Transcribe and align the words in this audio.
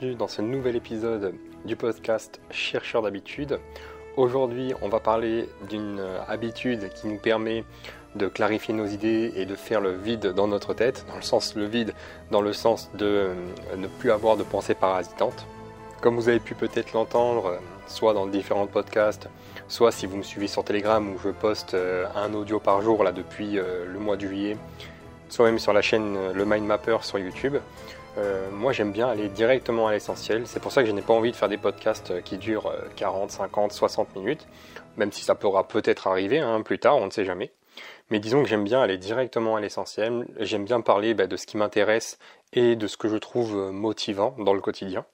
bienvenue 0.00 0.14
dans 0.16 0.28
ce 0.28 0.42
nouvel 0.42 0.76
épisode 0.76 1.34
du 1.64 1.76
podcast 1.76 2.40
Chercheur 2.50 3.02
d'habitude. 3.02 3.60
Aujourd'hui, 4.16 4.72
on 4.82 4.88
va 4.88 4.98
parler 4.98 5.48
d'une 5.68 6.00
habitude 6.26 6.88
qui 6.94 7.06
nous 7.06 7.18
permet 7.18 7.64
de 8.16 8.26
clarifier 8.26 8.74
nos 8.74 8.86
idées 8.86 9.32
et 9.36 9.46
de 9.46 9.54
faire 9.54 9.80
le 9.80 9.92
vide 9.92 10.28
dans 10.28 10.48
notre 10.48 10.74
tête, 10.74 11.04
dans 11.08 11.16
le 11.16 11.22
sens 11.22 11.54
le 11.54 11.66
vide, 11.66 11.92
dans 12.30 12.40
le 12.40 12.52
sens 12.52 12.90
de 12.94 13.06
euh, 13.06 13.34
ne 13.76 13.86
plus 13.86 14.10
avoir 14.10 14.36
de 14.36 14.42
pensées 14.42 14.74
parasitantes. 14.74 15.46
Comme 16.00 16.16
vous 16.16 16.28
avez 16.28 16.40
pu 16.40 16.54
peut-être 16.54 16.92
l'entendre, 16.92 17.58
soit 17.86 18.14
dans 18.14 18.26
différents 18.26 18.66
podcasts, 18.66 19.28
soit 19.68 19.92
si 19.92 20.06
vous 20.06 20.16
me 20.16 20.22
suivez 20.22 20.48
sur 20.48 20.64
Telegram 20.64 21.08
où 21.08 21.18
je 21.22 21.28
poste 21.28 21.74
euh, 21.74 22.06
un 22.16 22.32
audio 22.34 22.58
par 22.58 22.82
jour 22.82 23.04
là 23.04 23.12
depuis 23.12 23.58
euh, 23.58 23.84
le 23.86 23.98
mois 24.00 24.16
de 24.16 24.26
juillet, 24.26 24.56
soit 25.28 25.44
même 25.44 25.58
sur 25.58 25.72
la 25.72 25.82
chaîne 25.82 26.32
Le 26.32 26.44
Mind 26.44 26.66
Mapper 26.66 26.98
sur 27.02 27.18
YouTube. 27.18 27.56
Euh, 28.16 28.48
moi 28.50 28.72
j'aime 28.72 28.92
bien 28.92 29.08
aller 29.08 29.28
directement 29.28 29.88
à 29.88 29.92
l'essentiel. 29.92 30.46
C'est 30.46 30.60
pour 30.60 30.72
ça 30.72 30.82
que 30.82 30.88
je 30.88 30.92
n'ai 30.92 31.02
pas 31.02 31.14
envie 31.14 31.32
de 31.32 31.36
faire 31.36 31.48
des 31.48 31.58
podcasts 31.58 32.12
euh, 32.12 32.20
qui 32.20 32.38
durent 32.38 32.72
40, 32.96 33.30
50, 33.30 33.72
60 33.72 34.14
minutes, 34.16 34.46
même 34.96 35.10
si 35.12 35.24
ça 35.24 35.34
pourra 35.34 35.66
peut-être 35.66 36.06
arriver 36.06 36.38
hein, 36.38 36.62
plus 36.62 36.78
tard, 36.78 36.96
on 36.96 37.06
ne 37.06 37.10
sait 37.10 37.24
jamais. 37.24 37.52
Mais 38.10 38.20
disons 38.20 38.42
que 38.42 38.48
j'aime 38.48 38.64
bien 38.64 38.80
aller 38.80 38.98
directement 38.98 39.56
à 39.56 39.60
l'essentiel. 39.60 40.26
J'aime 40.38 40.64
bien 40.64 40.80
parler 40.80 41.14
bah, 41.14 41.26
de 41.26 41.36
ce 41.36 41.46
qui 41.46 41.56
m'intéresse 41.56 42.18
et 42.52 42.76
de 42.76 42.86
ce 42.86 42.96
que 42.96 43.08
je 43.08 43.16
trouve 43.16 43.56
euh, 43.56 43.72
motivant 43.72 44.34
dans 44.38 44.54
le 44.54 44.60
quotidien. 44.60 45.04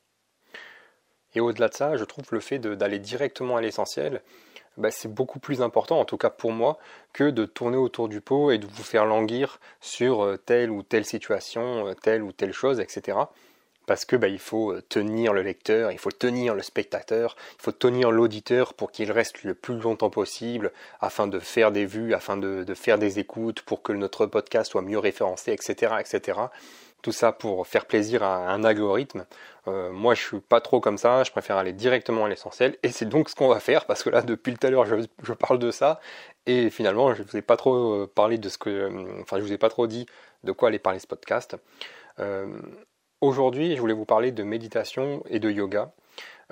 Et 1.35 1.41
au-delà 1.41 1.69
de 1.69 1.75
ça, 1.75 1.97
je 1.97 2.05
trouve 2.05 2.27
le 2.33 2.41
fait 2.41 2.59
d'aller 2.59 2.99
directement 2.99 3.57
à 3.57 3.61
l'essentiel, 3.61 4.21
bah, 4.77 4.91
c'est 4.91 5.13
beaucoup 5.13 5.39
plus 5.41 5.63
important, 5.63 6.01
en 6.01 6.05
tout 6.05 6.17
cas 6.17 6.31
pour 6.31 6.53
moi, 6.53 6.79
que 7.13 7.31
de 7.31 7.45
tourner 7.45 7.77
autour 7.77 8.09
du 8.09 8.21
pot 8.21 8.51
et 8.51 8.59
de 8.59 8.67
vous 8.67 8.83
faire 8.83 9.05
languir 9.05 9.61
sur 9.81 10.25
euh, 10.25 10.37
telle 10.37 10.71
ou 10.71 10.83
telle 10.83 11.05
situation, 11.05 11.89
euh, 11.89 11.95
telle 11.95 12.23
ou 12.23 12.33
telle 12.33 12.53
chose, 12.53 12.81
etc. 12.81 13.19
Parce 13.87 14.05
que 14.05 14.15
bah, 14.15 14.29
il 14.29 14.39
faut 14.39 14.73
euh, 14.73 14.83
tenir 14.89 15.33
le 15.33 15.43
lecteur, 15.43 15.91
il 15.91 15.99
faut 15.99 16.13
tenir 16.13 16.55
le 16.55 16.63
spectateur, 16.63 17.37
il 17.59 17.63
faut 17.63 17.73
tenir 17.73 18.11
l'auditeur 18.13 18.75
pour 18.75 18.93
qu'il 18.93 19.11
reste 19.11 19.43
le 19.43 19.55
plus 19.55 19.79
longtemps 19.79 20.11
possible, 20.11 20.73
afin 21.01 21.27
de 21.27 21.41
faire 21.41 21.73
des 21.73 21.87
vues, 21.87 22.15
afin 22.15 22.37
de, 22.37 22.65
de 22.65 22.75
faire 22.75 22.99
des 22.99 23.19
écoutes, 23.19 23.63
pour 23.63 23.83
que 23.83 23.93
notre 23.93 24.27
podcast 24.27 24.71
soit 24.71 24.83
mieux 24.83 24.99
référencé, 24.99 25.53
etc., 25.53 25.95
etc. 25.99 26.39
Tout 27.03 27.13
ça 27.13 27.33
pour 27.33 27.67
faire 27.67 27.87
plaisir 27.87 28.23
à 28.23 28.51
un 28.51 28.63
algorithme. 28.65 29.27
Euh, 29.69 29.91
moi, 29.91 30.15
je 30.15 30.23
suis 30.23 30.41
pas 30.41 30.61
trop 30.61 30.81
comme 30.81 30.99
ça. 30.99 31.25
Je 31.25 31.31
préfère 31.31 31.57
aller 31.57 31.73
directement 31.73 32.25
à 32.27 32.29
l'essentiel. 32.29 32.77
Et 32.83 32.91
c'est 32.91 33.07
donc 33.07 33.29
ce 33.29 33.35
qu'on 33.35 33.49
va 33.49 33.61
faire 33.61 33.87
parce 33.87 34.03
que 34.03 34.11
là, 34.11 34.23
depuis 34.23 34.55
tout 34.55 34.67
à 34.67 34.71
l'heure, 34.71 34.87
je, 34.87 35.33
parle 35.33 35.59
de 35.59 35.71
ça. 35.71 36.01
Et 36.47 36.71
finalement, 36.71 37.15
je 37.15 37.23
vous 37.23 37.37
ai 37.37 37.43
pas 37.43 37.57
trop 37.57 38.03
euh, 38.03 38.13
parlé 38.13 38.39
de 38.39 38.49
ce 38.49 38.59
que, 38.59 38.71
euh, 38.71 39.23
enfin, 39.23 39.39
je 39.39 39.43
vous 39.43 39.53
ai 39.53 39.59
pas 39.59 39.69
trop 39.71 39.87
dit 39.87 40.07
de 40.45 40.53
quoi 40.53 40.69
aller 40.69 40.79
parler 40.79 40.99
ce 40.99 41.07
podcast. 41.07 41.57
Aujourd'hui, 43.23 43.77
je 43.77 43.81
voulais 43.81 43.95
vous 43.95 44.05
parler 44.05 44.31
de 44.33 44.43
méditation 44.43 45.23
et 45.29 45.41
de 45.41 45.51
yoga. 45.51 45.93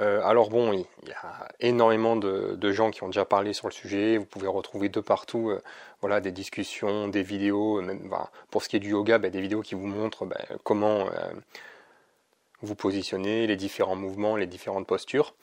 Euh, 0.00 0.22
alors 0.22 0.48
bon, 0.48 0.72
il 0.72 1.08
y 1.08 1.12
a 1.12 1.48
énormément 1.60 2.14
de, 2.16 2.72
gens 2.72 2.90
qui 2.90 3.02
ont 3.02 3.08
déjà 3.08 3.24
parlé 3.24 3.52
sur 3.52 3.66
le 3.68 3.72
sujet. 3.72 4.16
Vous 4.16 4.26
pouvez 4.26 4.46
retrouver 4.46 4.88
de 4.88 5.00
partout, 5.00 5.50
euh, 5.50 5.60
voilà, 6.00 6.20
des 6.20 6.30
discussions, 6.30 7.08
des 7.08 7.22
vidéos. 7.22 7.82
Même, 7.82 8.10
pour 8.50 8.62
ce 8.62 8.68
qui 8.68 8.76
est 8.76 8.80
du 8.80 8.90
yoga, 8.90 9.18
bah, 9.18 9.30
des 9.30 9.40
vidéos 9.40 9.62
qui 9.62 9.74
vous 9.74 9.86
montrent 9.86 10.24
bah, 10.24 10.40
comment 10.62 11.06
euh, 11.06 11.32
vous 12.62 12.74
positionner, 12.74 13.46
les 13.46 13.56
différents 13.56 13.96
mouvements, 13.96 14.36
les 14.36 14.46
différentes 14.46 14.86
postures. 14.86 15.34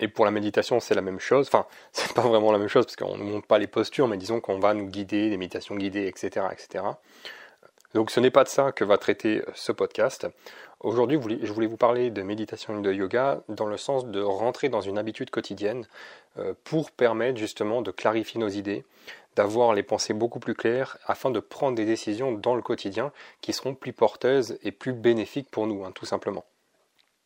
Et 0.00 0.08
pour 0.08 0.24
la 0.24 0.30
méditation, 0.30 0.80
c'est 0.80 0.94
la 0.94 1.02
même 1.02 1.20
chose. 1.20 1.46
Enfin, 1.48 1.66
c'est 1.92 2.12
pas 2.12 2.22
vraiment 2.22 2.52
la 2.52 2.58
même 2.58 2.68
chose 2.68 2.84
parce 2.84 2.96
qu'on 2.96 3.16
ne 3.16 3.24
montre 3.24 3.46
pas 3.46 3.58
les 3.58 3.66
postures, 3.66 4.08
mais 4.08 4.18
disons 4.18 4.40
qu'on 4.40 4.58
va 4.58 4.74
nous 4.74 4.86
guider, 4.86 5.30
des 5.30 5.36
méditations 5.38 5.76
guidées, 5.76 6.06
etc., 6.06 6.46
etc. 6.52 6.84
Donc 7.94 8.10
ce 8.10 8.20
n'est 8.20 8.30
pas 8.30 8.44
de 8.44 8.48
ça 8.48 8.70
que 8.70 8.84
va 8.84 8.98
traiter 8.98 9.42
ce 9.54 9.72
podcast. 9.72 10.28
Aujourd'hui, 10.78 11.18
je 11.42 11.52
voulais 11.52 11.66
vous 11.66 11.76
parler 11.76 12.10
de 12.10 12.22
méditation 12.22 12.78
et 12.78 12.82
de 12.82 12.92
yoga 12.92 13.42
dans 13.48 13.66
le 13.66 13.76
sens 13.76 14.06
de 14.06 14.20
rentrer 14.20 14.68
dans 14.68 14.80
une 14.80 14.96
habitude 14.96 15.30
quotidienne 15.30 15.86
euh, 16.38 16.54
pour 16.64 16.92
permettre 16.92 17.38
justement 17.38 17.82
de 17.82 17.90
clarifier 17.90 18.40
nos 18.40 18.48
idées, 18.48 18.84
d'avoir 19.34 19.74
les 19.74 19.82
pensées 19.82 20.14
beaucoup 20.14 20.38
plus 20.38 20.54
claires 20.54 20.98
afin 21.04 21.30
de 21.30 21.40
prendre 21.40 21.76
des 21.76 21.84
décisions 21.84 22.32
dans 22.32 22.54
le 22.54 22.62
quotidien 22.62 23.12
qui 23.40 23.52
seront 23.52 23.74
plus 23.74 23.92
porteuses 23.92 24.58
et 24.62 24.70
plus 24.70 24.92
bénéfiques 24.92 25.50
pour 25.50 25.66
nous, 25.66 25.84
hein, 25.84 25.90
tout 25.92 26.06
simplement. 26.06 26.44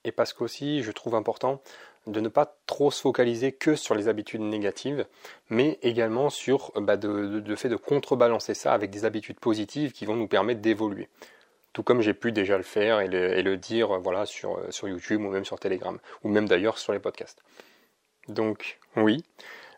Et 0.04 0.12
parce 0.12 0.32
qu'aussi, 0.32 0.82
je 0.82 0.92
trouve 0.92 1.14
important 1.14 1.60
de 2.06 2.20
ne 2.20 2.28
pas 2.28 2.56
trop 2.66 2.90
se 2.90 3.00
focaliser 3.00 3.52
que 3.52 3.76
sur 3.76 3.94
les 3.94 4.08
habitudes 4.08 4.42
négatives, 4.42 5.06
mais 5.48 5.78
également 5.82 6.28
sur 6.28 6.72
bah, 6.76 6.96
le 7.02 7.56
fait 7.56 7.70
de 7.70 7.76
contrebalancer 7.76 8.54
ça 8.54 8.74
avec 8.74 8.90
des 8.90 9.04
habitudes 9.04 9.40
positives 9.40 9.92
qui 9.92 10.04
vont 10.04 10.16
nous 10.16 10.28
permettre 10.28 10.60
d'évoluer. 10.60 11.08
Tout 11.72 11.82
comme 11.82 12.02
j'ai 12.02 12.14
pu 12.14 12.30
déjà 12.30 12.56
le 12.56 12.62
faire 12.62 13.00
et 13.00 13.08
le, 13.08 13.56
dire 13.56 14.00
sur, 14.26 14.88
YouTube 14.88 15.22
ou 15.22 15.30
même 15.30 15.44
sur 15.44 15.58
Telegram, 15.58 15.98
ou 16.22 16.28
même 16.28 16.46
d'ailleurs 16.46 16.78
sur 16.78 16.92
les 16.92 17.00
podcasts. 17.00 17.42
Donc 18.28 18.78
oui, 18.96 19.24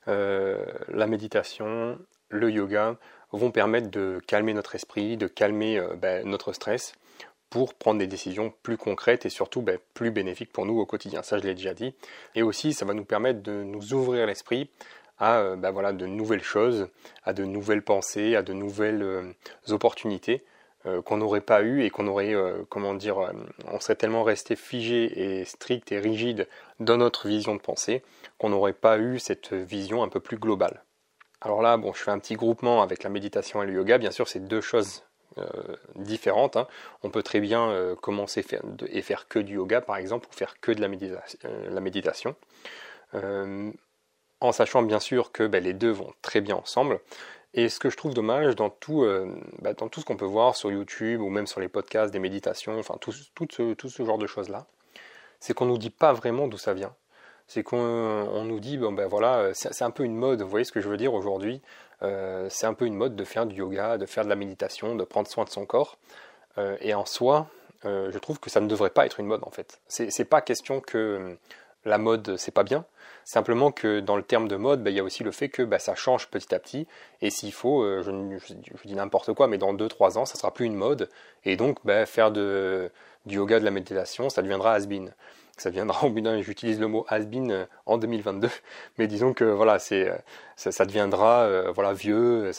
euh, 0.09 0.63
la 0.89 1.07
méditation, 1.07 1.99
le 2.29 2.51
yoga 2.51 2.97
vont 3.33 3.51
permettre 3.51 3.91
de 3.91 4.21
calmer 4.27 4.53
notre 4.53 4.75
esprit, 4.75 5.17
de 5.17 5.27
calmer 5.27 5.79
euh, 5.79 5.97
bah, 5.97 6.23
notre 6.23 6.53
stress, 6.53 6.93
pour 7.51 7.75
prendre 7.75 7.99
des 7.99 8.07
décisions 8.07 8.53
plus 8.63 8.77
concrètes 8.77 9.27
et 9.27 9.31
surtout 9.31 9.63
ben, 9.63 9.79
plus 9.95 10.11
bénéfiques 10.11 10.53
pour 10.53 10.67
nous 10.67 10.79
au 10.79 10.87
quotidien. 10.87 11.23
Ça, 11.23 11.39
je 11.39 11.45
l'ai 11.45 11.55
déjà 11.55 11.75
dit. 11.75 11.95
Et 12.35 12.43
aussi, 12.43 12.73
ça 12.73 12.85
va 12.85 12.95
nous 12.95 13.05
permettre 13.05 13.43
de 13.43 13.63
nous 13.63 13.95
ouvrir 13.95 14.27
l'esprit 14.27 14.71
à 15.19 15.39
euh, 15.39 15.57
ben, 15.57 15.93
de 15.93 16.07
nouvelles 16.07 16.43
choses, 16.43 16.89
à 17.25 17.33
de 17.33 17.45
nouvelles 17.45 17.83
pensées, 17.83 18.37
à 18.37 18.43
de 18.43 18.53
nouvelles 18.53 19.03
euh, 19.03 19.33
opportunités 19.69 20.45
euh, 20.87 21.03
qu'on 21.03 21.19
n'aurait 21.19 21.41
pas 21.41 21.63
eues 21.63 21.83
et 21.85 21.91
qu'on 21.91 22.07
aurait, 22.07 22.35
comment 22.69 22.95
dire, 22.95 23.19
on 23.67 23.81
serait 23.81 23.97
tellement 23.97 24.23
resté 24.23 24.57
figé 24.57 25.39
et 25.41 25.45
strict 25.45 25.91
et 25.93 25.99
rigide 25.99 26.49
dans 26.81 26.97
notre 26.97 27.29
vision 27.29 27.55
de 27.55 27.61
pensée 27.61 28.03
qu'on 28.39 28.51
n'aurait 28.51 28.73
pas 28.73 28.99
eu 28.99 29.19
cette 29.19 29.53
vision 29.53 30.03
un 30.03 30.09
peu 30.09 30.21
plus 30.21 30.39
globale. 30.39 30.85
Alors 31.41 31.63
là, 31.63 31.77
bon, 31.77 31.93
je 31.93 32.03
fais 32.03 32.11
un 32.11 32.19
petit 32.19 32.35
groupement 32.35 32.83
avec 32.83 33.03
la 33.03 33.11
méditation 33.11 33.63
et 33.63 33.67
le 33.67 33.75
yoga. 33.75 33.99
Bien 33.99 34.11
sûr, 34.11 34.27
c'est 34.27 34.41
deux 34.41 34.61
choses 34.61 35.06
différentes. 35.95 36.57
Hein. 36.57 36.67
On 37.03 37.11
peut 37.11 37.23
très 37.23 37.41
bien 37.41 37.69
euh, 37.71 37.95
commencer 37.95 38.45
et 38.89 39.03
faire 39.03 39.29
que 39.29 39.39
du 39.39 39.55
yoga, 39.55 39.81
par 39.81 39.97
exemple, 39.97 40.29
ou 40.31 40.33
faire 40.35 40.61
que 40.61 40.73
de 40.73 40.81
la, 40.81 40.89
euh, 40.89 41.81
méditation. 41.81 42.35
en 43.13 44.53
sachant 44.53 44.83
bien 44.83 45.01
sûr 45.01 45.33
que 45.33 45.47
ben, 45.47 45.63
les 45.63 45.73
deux 45.73 45.91
vont 45.91 46.13
très 46.23 46.41
bien 46.41 46.57
ensemble. 46.57 47.01
Et 47.55 47.69
ce 47.69 47.79
que 47.79 47.89
je 47.89 47.97
trouve 47.97 48.13
dommage 48.13 48.55
dans 48.55 48.69
tout, 48.69 49.07
ben, 49.63 49.73
dans 49.75 49.89
tout 49.89 50.01
ce 50.01 50.05
qu'on 50.05 50.17
peut 50.17 50.27
voir 50.27 50.57
sur 50.57 50.71
YouTube 50.71 51.23
ou 51.23 51.31
même 51.31 51.47
sur 51.47 51.61
les 51.61 51.69
podcasts 51.69 52.13
des 52.13 52.19
méditations, 52.19 52.79
enfin 52.79 52.97
tout, 53.01 53.13
tout, 53.35 53.47
ce, 53.51 53.73
tout 53.75 53.89
ce 53.89 54.05
genre 54.05 54.19
de 54.19 54.27
choses-là, 54.27 54.67
c'est 55.41 55.55
qu'on 55.55 55.65
ne 55.65 55.71
nous 55.71 55.79
dit 55.79 55.91
pas 55.91 56.13
vraiment 56.13 56.49
d'où 56.49 56.59
ça 56.59 56.75
vient 56.75 56.95
c'est 57.49 57.63
qu'on 57.63 58.45
nous 58.45 58.61
dit 58.61 58.77
bon 58.77 58.93
ben 58.93 59.07
voilà 59.07 59.51
c'est 59.55 59.83
un 59.83 59.91
peu 59.91 60.05
une 60.05 60.17
mode 60.17 60.43
vous 60.43 60.49
voyez 60.49 60.65
ce 60.65 60.73
que 60.73 60.81
je 60.81 60.89
veux 60.89 60.97
dire 60.97 61.15
aujourd'hui 61.15 61.63
euh, 62.03 62.49
c'est 62.51 62.67
un 62.67 62.75
peu 62.75 62.87
une 62.87 62.95
mode 62.95 63.17
de 63.17 63.25
faire 63.25 63.47
du 63.47 63.57
yoga, 63.57 63.99
de 63.99 64.07
faire 64.07 64.25
de 64.25 64.29
la 64.29 64.37
méditation, 64.37 64.95
de 64.95 65.05
prendre 65.05 65.29
soin 65.29 65.45
de 65.45 65.51
son 65.51 65.67
corps. 65.67 65.99
Euh, 66.59 66.77
et 66.81 66.95
en 66.95 67.05
soi, 67.05 67.49
euh, 67.85 68.11
je 68.13 68.19
trouve 68.19 68.39
que 68.41 68.51
ça 68.51 68.61
ne 68.61 68.69
devrait 68.69 68.91
pas 68.91 69.07
être 69.07 69.21
une 69.21 69.27
mode 69.27 69.43
en 69.45 69.51
fait. 69.51 69.81
C'est 69.89 70.25
pas 70.25 70.41
question 70.41 70.81
que 70.81 71.37
la 71.85 71.99
mode 71.99 72.37
c'est 72.37 72.53
pas 72.53 72.65
bien, 72.65 72.85
simplement 73.25 73.71
que 73.71 74.01
dans 74.01 74.17
le 74.17 74.23
terme 74.23 74.49
de 74.49 74.57
mode, 74.57 74.83
bah, 74.83 74.91
il 74.91 74.97
y 74.97 75.01
a 75.01 75.05
aussi 75.05 75.23
le 75.23 75.31
fait 75.31 75.49
que 75.49 75.63
bah, 75.63 75.79
ça 75.79 75.95
change 75.95 76.29
petit 76.29 76.55
à 76.55 76.59
petit, 76.59 76.89
et 77.23 77.31
s'il 77.31 77.53
faut, 77.53 77.85
je, 78.03 78.11
dis 78.85 78.95
n'importe 78.95 79.33
quoi, 79.35 79.47
mais 79.47 79.59
dans 79.59 79.73
2-3 79.73 80.19
ans, 80.19 80.25
ça 80.25 80.37
sera 80.37 80.53
plus 80.53 80.67
une 80.67 80.75
mode, 80.75 81.09
et 81.45 81.57
donc 81.57 81.79
bah, 81.85 82.07
faire 82.07 82.33
de, 82.33 82.91
du 83.27 83.37
yoga, 83.37 83.61
de 83.61 83.65
la 83.65 83.71
méditation, 83.71 84.31
ça 84.31 84.43
deviendra 84.43 84.75
has-been 84.75 85.13
ça 85.57 85.71
viendra 85.71 86.07
au 86.07 86.43
j'utilise 86.43 86.81
le 86.81 86.89
mot 86.89 87.07
has-been 87.09 87.51
euh, 87.51 87.65
en 87.87 87.99
2022, 87.99 88.49
mais 88.99 89.07
disons 89.07 89.33
que 89.33 89.45
voilà, 89.45 89.79
euh, 89.93 90.19
ça, 90.57 90.85
deviendra 90.85 91.43
euh, 91.45 91.73
voilà 91.75 91.93
vieux, 91.93 92.51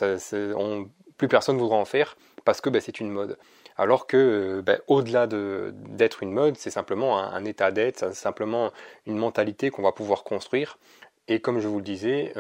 plus 1.18 1.28
personne 1.28 1.58
voudra 1.58 1.76
en 1.78 1.86
faire 1.86 2.18
parce 2.46 2.62
que 2.62 2.70
ben, 2.70 2.82
c'est 2.82 3.00
une 3.00 3.10
mode. 3.10 3.38
Alors 3.78 4.08
que 4.08 4.62
ben, 4.66 4.80
au-delà 4.88 5.28
de, 5.28 5.74
d'être 5.90 6.24
une 6.24 6.32
mode, 6.32 6.58
c'est 6.58 6.72
simplement 6.72 7.20
un, 7.20 7.46
état 7.46 7.72
d'être, 7.72 8.00
c'est 8.00 8.14
simplement 8.14 8.72
une 9.06 9.18
mentalité 9.18 9.70
qu'on 9.70 9.84
va 9.84 9.92
pouvoir 9.92 10.24
construire. 10.24 10.80
Et 11.28 11.40
comme 11.40 11.60
je 11.60 11.68
vous 11.68 11.78
le 11.78 11.84
disais, 11.84 12.34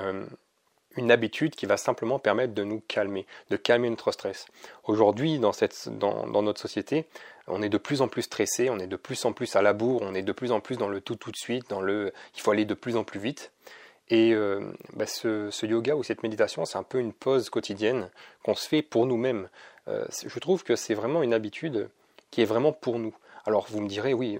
une 0.95 1.11
habitude 1.11 1.55
qui 1.55 1.65
va 1.65 1.77
simplement 1.77 2.17
permettre 2.19 2.53
de 2.53 2.63
nous 2.63 2.81
calmer, 2.87 3.27
de 3.49 3.57
calmer 3.57 3.89
notre 3.89 4.11
stress. 4.11 4.47
Aujourd'hui, 4.85 5.39
dans, 5.39 5.51
notre 6.41 6.59
société, 6.59 7.05
on 7.47 7.61
est 7.61 7.69
de 7.69 7.77
plus 7.77 8.01
en 8.01 8.07
plus 8.07 8.23
stressé, 8.23 8.69
on 8.69 8.79
est 8.79 8.87
de 8.87 8.95
plus 8.95 9.25
en 9.25 9.33
plus 9.33 9.55
à 9.55 9.61
la 9.61 9.73
bourre, 9.73 10.01
on 10.03 10.13
est 10.13 10.21
de 10.21 10.31
plus 10.31 10.51
en 10.51 10.59
plus 10.59 10.77
dans 10.77 10.89
le 10.89 11.01
tout 11.01 11.15
tout 11.15 11.31
de 11.31 11.37
suite, 11.37 11.69
dans 11.69 11.81
le 11.81 12.13
il 12.35 12.41
faut 12.41 12.51
aller 12.51 12.65
de 12.65 12.73
plus 12.73 12.97
en 12.97 13.03
plus 13.03 13.19
vite. 13.19 13.51
Et 14.09 14.33
euh, 14.33 14.71
bah, 14.93 15.05
ce, 15.05 15.65
yoga 15.65 15.95
ou 15.95 16.03
cette 16.03 16.23
méditation, 16.23 16.63
c'est 16.65 16.77
un 16.77 16.83
peu 16.83 16.99
une 16.99 17.11
pause 17.11 17.49
quotidienne 17.49 18.09
qu'on 18.43 18.55
se 18.55 18.67
fait 18.67 18.81
pour 18.81 19.05
nous-mêmes. 19.05 19.49
Euh, 19.89 20.05
je 20.25 20.39
trouve 20.39 20.63
que 20.63 20.77
c'est 20.77 20.93
vraiment 20.93 21.23
une 21.23 21.33
habitude 21.33 21.89
qui 22.31 22.41
est 22.41 22.45
vraiment 22.45 22.71
pour 22.71 22.99
nous. 22.99 23.15
Alors 23.45 23.67
vous 23.69 23.81
me 23.81 23.87
direz, 23.87 24.13
oui, 24.13 24.39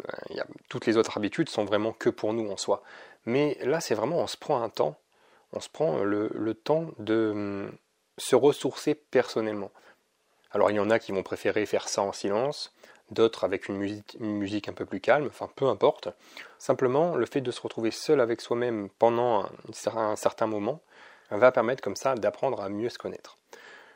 toutes 0.70 0.86
les 0.86 0.98
autres 0.98 1.18
habitudes 1.18 1.50
sont 1.50 1.66
vraiment 1.66 1.94
que 1.94 2.10
pour 2.10 2.34
nous 2.34 2.50
en 2.50 2.58
soi. 2.58 2.82
Mais 3.26 3.58
là, 3.62 3.82
c'est 3.82 3.96
vraiment, 3.96 4.20
on 4.20 4.28
se 4.28 4.38
prend 4.38 4.62
un 4.62 4.70
temps 4.70 4.98
on 5.54 5.60
se 5.60 5.70
prend 5.70 6.04
le, 6.04 6.54
temps 6.54 6.86
de 7.00 7.32
hum, 7.32 7.72
se 8.18 8.36
ressourcer 8.36 8.96
personnellement. 8.96 9.72
Alors 10.52 10.72
il 10.72 10.76
y 10.76 10.80
en 10.80 10.90
a 10.90 11.00
qui 11.00 11.12
vont 11.12 11.24
préférer 11.24 11.66
faire 11.66 11.90
ça 11.90 12.02
en 12.02 12.12
silence, 12.12 12.74
d'autres 13.12 13.44
avec 13.44 13.68
une 13.68 13.78
musique, 13.78 14.70
un 14.70 14.74
peu 14.74 14.86
plus 14.86 15.00
calme, 15.00 15.28
enfin 15.28 15.50
peu 15.56 15.68
importe. 15.68 16.10
Simplement, 16.60 17.16
le 17.16 17.26
fait 17.26 17.42
de 17.42 17.52
se 17.52 17.62
retrouver 17.62 17.92
seul 17.92 18.22
avec 18.22 18.42
soi-même 18.42 18.90
pendant 19.00 19.46
un, 19.96 20.16
certain 20.16 20.48
moment 20.48 20.82
va 21.32 21.52
permettre 21.52 21.84
comme 21.84 21.96
ça 21.96 22.16
d'apprendre 22.16 22.62
à 22.62 22.70
mieux 22.70 22.90
se 22.90 22.98
connaître. 22.98 23.38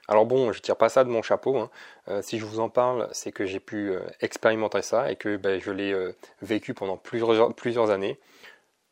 Alors 0.08 0.26
bon, 0.26 0.52
je 0.52 0.62
tire 0.62 0.76
pas 0.76 0.90
ça 0.90 1.04
de 1.04 1.10
mon 1.10 1.22
chapeau. 1.22 1.58
Hein. 1.58 1.70
Euh, 2.10 2.22
si 2.22 2.40
je 2.40 2.46
vous 2.46 2.60
en 2.60 2.70
parle, 2.70 3.08
c'est 3.12 3.32
que 3.32 3.46
j'ai 3.46 3.60
pu 3.60 3.92
euh, 3.92 4.02
expérimenter 4.20 4.82
ça 4.82 5.12
et 5.12 5.16
que 5.16 5.38
ben, 5.38 5.62
je 5.62 5.72
l'ai 5.72 5.94
euh, 5.94 6.14
vécu 6.42 6.74
pendant 6.74 6.98
plusieurs, 6.98 7.54
plusieurs 7.54 7.92
années. 7.92 8.20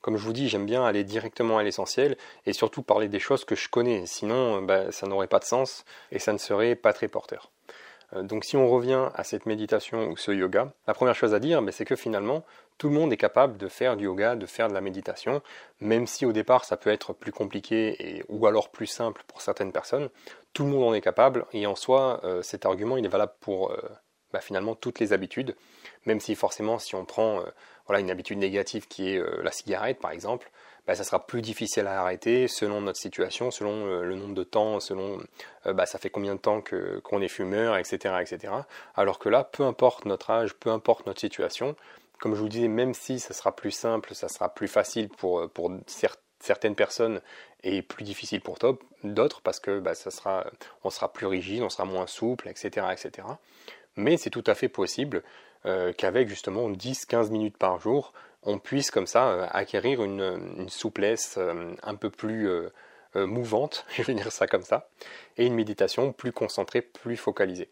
Comme 0.01 0.15
je 0.15 0.23
vous 0.23 0.31
dis, 0.31 0.47
j'aime 0.47 0.65
bien 0.65 0.85
aller 0.85 1.03
directement 1.03 1.57
à 1.57 1.63
l'essentiel 1.63 2.15
et 2.45 2.53
surtout 2.53 2.83
parler 2.83 3.09
des 3.09 3.19
choses 3.19 3.43
que 3.43 3.55
je 3.55 3.67
connais. 3.67 4.05
Sinon, 4.05 4.61
ben, 4.61 4.91
ça 4.91 5.07
n'aurait 5.07 5.27
pas 5.27 5.39
de 5.39 5.43
sens 5.43 5.83
et 6.11 6.19
ça 6.19 6.31
ne 6.31 6.37
serait 6.37 6.75
pas 6.75 6.93
très 6.93 7.09
porteur. 7.09 7.51
Donc 8.15 8.43
si 8.43 8.57
on 8.57 8.67
revient 8.67 9.09
à 9.13 9.23
cette 9.23 9.45
méditation 9.45 10.09
ou 10.09 10.17
ce 10.17 10.31
yoga, 10.31 10.73
la 10.87 10.93
première 10.93 11.15
chose 11.15 11.33
à 11.33 11.39
dire, 11.39 11.61
ben, 11.61 11.71
c'est 11.71 11.85
que 11.85 11.95
finalement, 11.95 12.43
tout 12.79 12.87
le 12.87 12.95
monde 12.95 13.13
est 13.13 13.17
capable 13.17 13.57
de 13.57 13.67
faire 13.67 13.97
du 13.97 14.05
yoga, 14.05 14.35
de 14.35 14.45
faire 14.45 14.69
de 14.69 14.73
la 14.73 14.81
méditation, 14.81 15.41
même 15.81 16.07
si 16.07 16.25
au 16.25 16.31
départ 16.31 16.63
ça 16.63 16.77
peut 16.77 16.89
être 16.89 17.13
plus 17.13 17.33
compliqué 17.33 18.23
ou 18.29 18.47
alors 18.47 18.69
plus 18.71 18.87
simple 18.87 19.21
pour 19.27 19.41
certaines 19.41 19.73
personnes. 19.73 20.09
Tout 20.53 20.63
le 20.63 20.69
monde 20.69 20.83
en 20.85 20.93
est 20.93 21.01
capable 21.01 21.45
et 21.51 21.67
en 21.67 21.75
soi, 21.75 22.21
euh, 22.23 22.41
cet 22.41 22.65
argument 22.65 22.95
il 22.97 23.05
est 23.05 23.09
valable 23.09 23.33
pour 23.41 23.71
euh, 23.71 23.77
bah, 24.31 24.39
finalement 24.39 24.75
toutes 24.75 24.99
les 24.99 25.11
habitudes, 25.11 25.55
même 26.05 26.21
si 26.21 26.35
forcément 26.35 26.79
si 26.79 26.95
on 26.95 27.03
prend 27.03 27.41
euh, 27.41 27.97
une 27.99 28.09
habitude 28.09 28.37
négative 28.37 28.87
qui 28.87 29.09
est 29.09 29.21
la 29.43 29.51
cigarette 29.51 29.99
par 29.99 30.11
exemple, 30.11 30.49
bah, 30.89 30.95
ça 30.95 31.03
sera 31.03 31.27
plus 31.27 31.43
difficile 31.43 31.85
à 31.85 32.01
arrêter 32.01 32.47
selon 32.47 32.81
notre 32.81 32.97
situation, 32.97 33.51
selon 33.51 34.01
le 34.01 34.15
nombre 34.15 34.33
de 34.33 34.41
temps, 34.41 34.79
selon 34.79 35.19
bah, 35.63 35.85
ça 35.85 35.99
fait 35.99 36.09
combien 36.09 36.33
de 36.33 36.39
temps 36.39 36.63
qu'on 37.03 37.21
est 37.21 37.27
fumeur, 37.27 37.77
etc., 37.77 38.15
etc. 38.19 38.51
Alors 38.95 39.19
que 39.19 39.29
là, 39.29 39.43
peu 39.43 39.61
importe 39.61 40.05
notre 40.05 40.31
âge, 40.31 40.55
peu 40.55 40.71
importe 40.71 41.05
notre 41.05 41.19
situation, 41.19 41.75
comme 42.19 42.33
je 42.33 42.39
vous 42.39 42.49
disais, 42.49 42.67
même 42.67 42.95
si 42.95 43.19
ça 43.19 43.35
sera 43.35 43.55
plus 43.55 43.69
simple, 43.69 44.15
ça 44.15 44.29
sera 44.29 44.51
plus 44.51 44.67
facile 44.67 45.09
pour, 45.09 45.47
pour 45.51 45.71
certaines 46.39 46.73
personnes 46.73 47.21
et 47.63 47.83
plus 47.83 48.03
difficile 48.03 48.41
pour 48.41 48.57
d'autres 49.03 49.41
parce 49.41 49.59
que 49.59 49.79
bah, 49.79 49.93
ça 49.93 50.09
sera, 50.09 50.47
on 50.83 50.89
sera 50.89 51.13
plus 51.13 51.27
rigide, 51.27 51.61
on 51.61 51.69
sera 51.69 51.85
moins 51.85 52.07
souple, 52.07 52.49
etc. 52.49 52.87
etc. 52.91 53.27
Mais 53.95 54.17
c'est 54.17 54.31
tout 54.31 54.43
à 54.47 54.55
fait 54.55 54.69
possible 54.69 55.21
euh, 55.67 55.93
qu'avec 55.93 56.29
justement 56.29 56.67
10-15 56.71 57.29
minutes 57.29 57.57
par 57.57 57.79
jour, 57.79 58.11
on 58.43 58.59
puisse 58.59 58.91
comme 58.91 59.07
ça 59.07 59.29
euh, 59.29 59.47
acquérir 59.51 60.03
une, 60.03 60.67
souplesse 60.69 61.35
euh, 61.37 61.73
un 61.83 61.95
peu 61.95 62.09
plus 62.09 62.49
mouvante, 63.15 63.85
je 63.95 64.03
vais 64.03 64.13
dire 64.13 64.31
ça 64.31 64.47
comme 64.47 64.61
ça, 64.61 64.89
et 65.37 65.45
une 65.45 65.55
méditation 65.55 66.13
plus 66.13 66.31
concentrée, 66.31 66.81
plus 66.81 67.17
focalisée. 67.17 67.69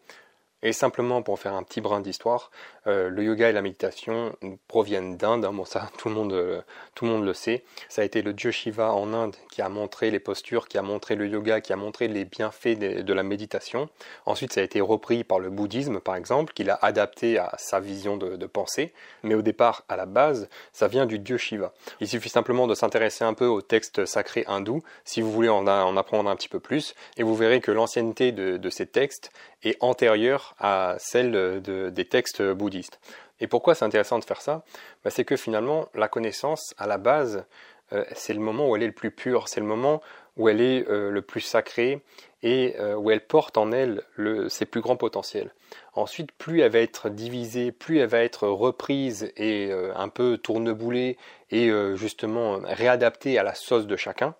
Et 0.64 0.72
simplement 0.72 1.22
pour 1.22 1.38
faire 1.38 1.54
un 1.54 1.62
petit 1.62 1.80
brin 1.80 2.00
d'histoire, 2.00 2.50
euh, 2.88 3.08
le 3.10 3.22
yoga 3.22 3.48
et 3.48 3.52
la 3.52 3.62
méditation 3.62 4.34
proviennent 4.66 5.16
d'Inde. 5.16 5.44
Hein, 5.44 5.52
bon, 5.52 5.64
ça, 5.64 5.88
tout 5.98 6.08
le 6.08 6.16
monde, 6.16 6.32
euh, 6.32 6.60
tout 6.96 7.04
le 7.04 7.12
monde 7.12 7.24
le 7.24 7.32
sait. 7.32 7.62
Ça 7.88 8.02
a 8.02 8.04
été 8.04 8.22
le 8.22 8.32
dieu 8.32 8.50
Shiva 8.50 8.92
en 8.92 9.12
Inde 9.12 9.36
qui 9.52 9.62
a 9.62 9.68
montré 9.68 10.10
les 10.10 10.18
postures, 10.18 10.66
qui 10.66 10.76
a 10.76 10.82
montré 10.82 11.14
le 11.14 11.28
yoga, 11.28 11.60
qui 11.60 11.72
a 11.72 11.76
montré 11.76 12.08
les 12.08 12.24
bienfaits 12.24 12.76
de, 12.76 13.12
la 13.12 13.22
méditation. 13.22 13.88
Ensuite, 14.26 14.52
ça 14.52 14.60
a 14.60 14.64
été 14.64 14.80
repris 14.80 15.22
par 15.22 15.38
le 15.38 15.48
bouddhisme, 15.48 16.00
par 16.00 16.16
exemple, 16.16 16.52
qu'il 16.52 16.70
a 16.70 16.78
adapté 16.82 17.38
à 17.38 17.54
sa 17.56 17.78
vision 17.78 18.16
de, 18.16 18.46
pensée. 18.46 18.92
Mais 19.22 19.34
au 19.34 19.42
départ, 19.42 19.84
à 19.88 19.96
la 19.96 20.06
base, 20.06 20.48
ça 20.72 20.88
vient 20.88 21.06
du 21.06 21.20
dieu 21.20 21.36
Shiva. 21.36 21.72
Il 22.00 22.08
suffit 22.08 22.30
simplement 22.30 22.66
de 22.66 22.74
s'intéresser 22.74 23.24
un 23.24 23.34
peu 23.34 23.46
aux 23.46 23.62
textes 23.62 24.06
sacrés 24.06 24.44
hindous, 24.48 24.82
si 25.04 25.20
vous 25.20 25.30
voulez 25.30 25.48
en, 25.48 25.66
en 25.68 25.96
apprendre 25.96 26.30
un 26.30 26.36
petit 26.36 26.48
peu 26.48 26.60
plus, 26.60 26.94
et 27.16 27.22
vous 27.22 27.34
verrez 27.34 27.60
que 27.60 27.70
l'ancienneté 27.70 28.32
de 28.32 28.70
ces 28.70 28.86
textes 28.86 29.30
est 29.62 29.76
antérieure 29.80 30.47
à 30.58 30.96
celle 30.98 31.60
des 31.62 32.04
textes 32.04 32.42
bouddhistes. 32.42 33.00
Et 33.40 33.46
pourquoi 33.46 33.74
c'est 33.74 33.84
intéressant 33.84 34.18
de 34.18 34.24
faire 34.24 34.40
ça? 34.40 34.64
Bah, 35.04 35.10
C'est 35.10 35.24
que 35.24 35.36
finalement, 35.36 35.88
la 35.94 36.08
connaissance, 36.08 36.74
à 36.78 36.86
la 36.86 36.98
base, 36.98 37.44
euh, 37.92 38.04
c'est 38.14 38.34
le 38.34 38.40
moment 38.40 38.68
où 38.68 38.76
elle 38.76 38.82
est 38.82 38.88
le 38.88 38.92
plus 38.92 39.10
pur, 39.10 39.48
c'est 39.48 39.60
le 39.60 39.66
moment 39.66 40.02
où 40.36 40.48
elle 40.48 40.60
est 40.60 40.88
euh, 40.88 41.10
le 41.10 41.22
plus 41.22 41.40
sacré 41.40 42.02
et 42.42 42.76
euh, 42.78 42.94
où 42.94 43.10
elle 43.10 43.24
porte 43.24 43.56
en 43.58 43.72
elle 43.72 44.02
ses 44.48 44.66
plus 44.66 44.80
grands 44.80 44.96
potentiels. 44.96 45.52
Ensuite, 45.94 46.32
plus 46.32 46.60
elle 46.60 46.70
va 46.70 46.78
être 46.78 47.08
divisée, 47.08 47.72
plus 47.72 47.98
elle 47.98 48.08
va 48.08 48.22
être 48.22 48.46
reprise 48.46 49.32
et 49.36 49.72
un 49.72 50.08
peu 50.08 50.38
tourneboulée 50.38 51.18
et 51.50 51.70
justement 51.96 52.60
réadaptée 52.62 53.36
à 53.38 53.42
la 53.42 53.54
sauce 53.54 53.86
de 53.88 53.96
chacun, 53.96 54.34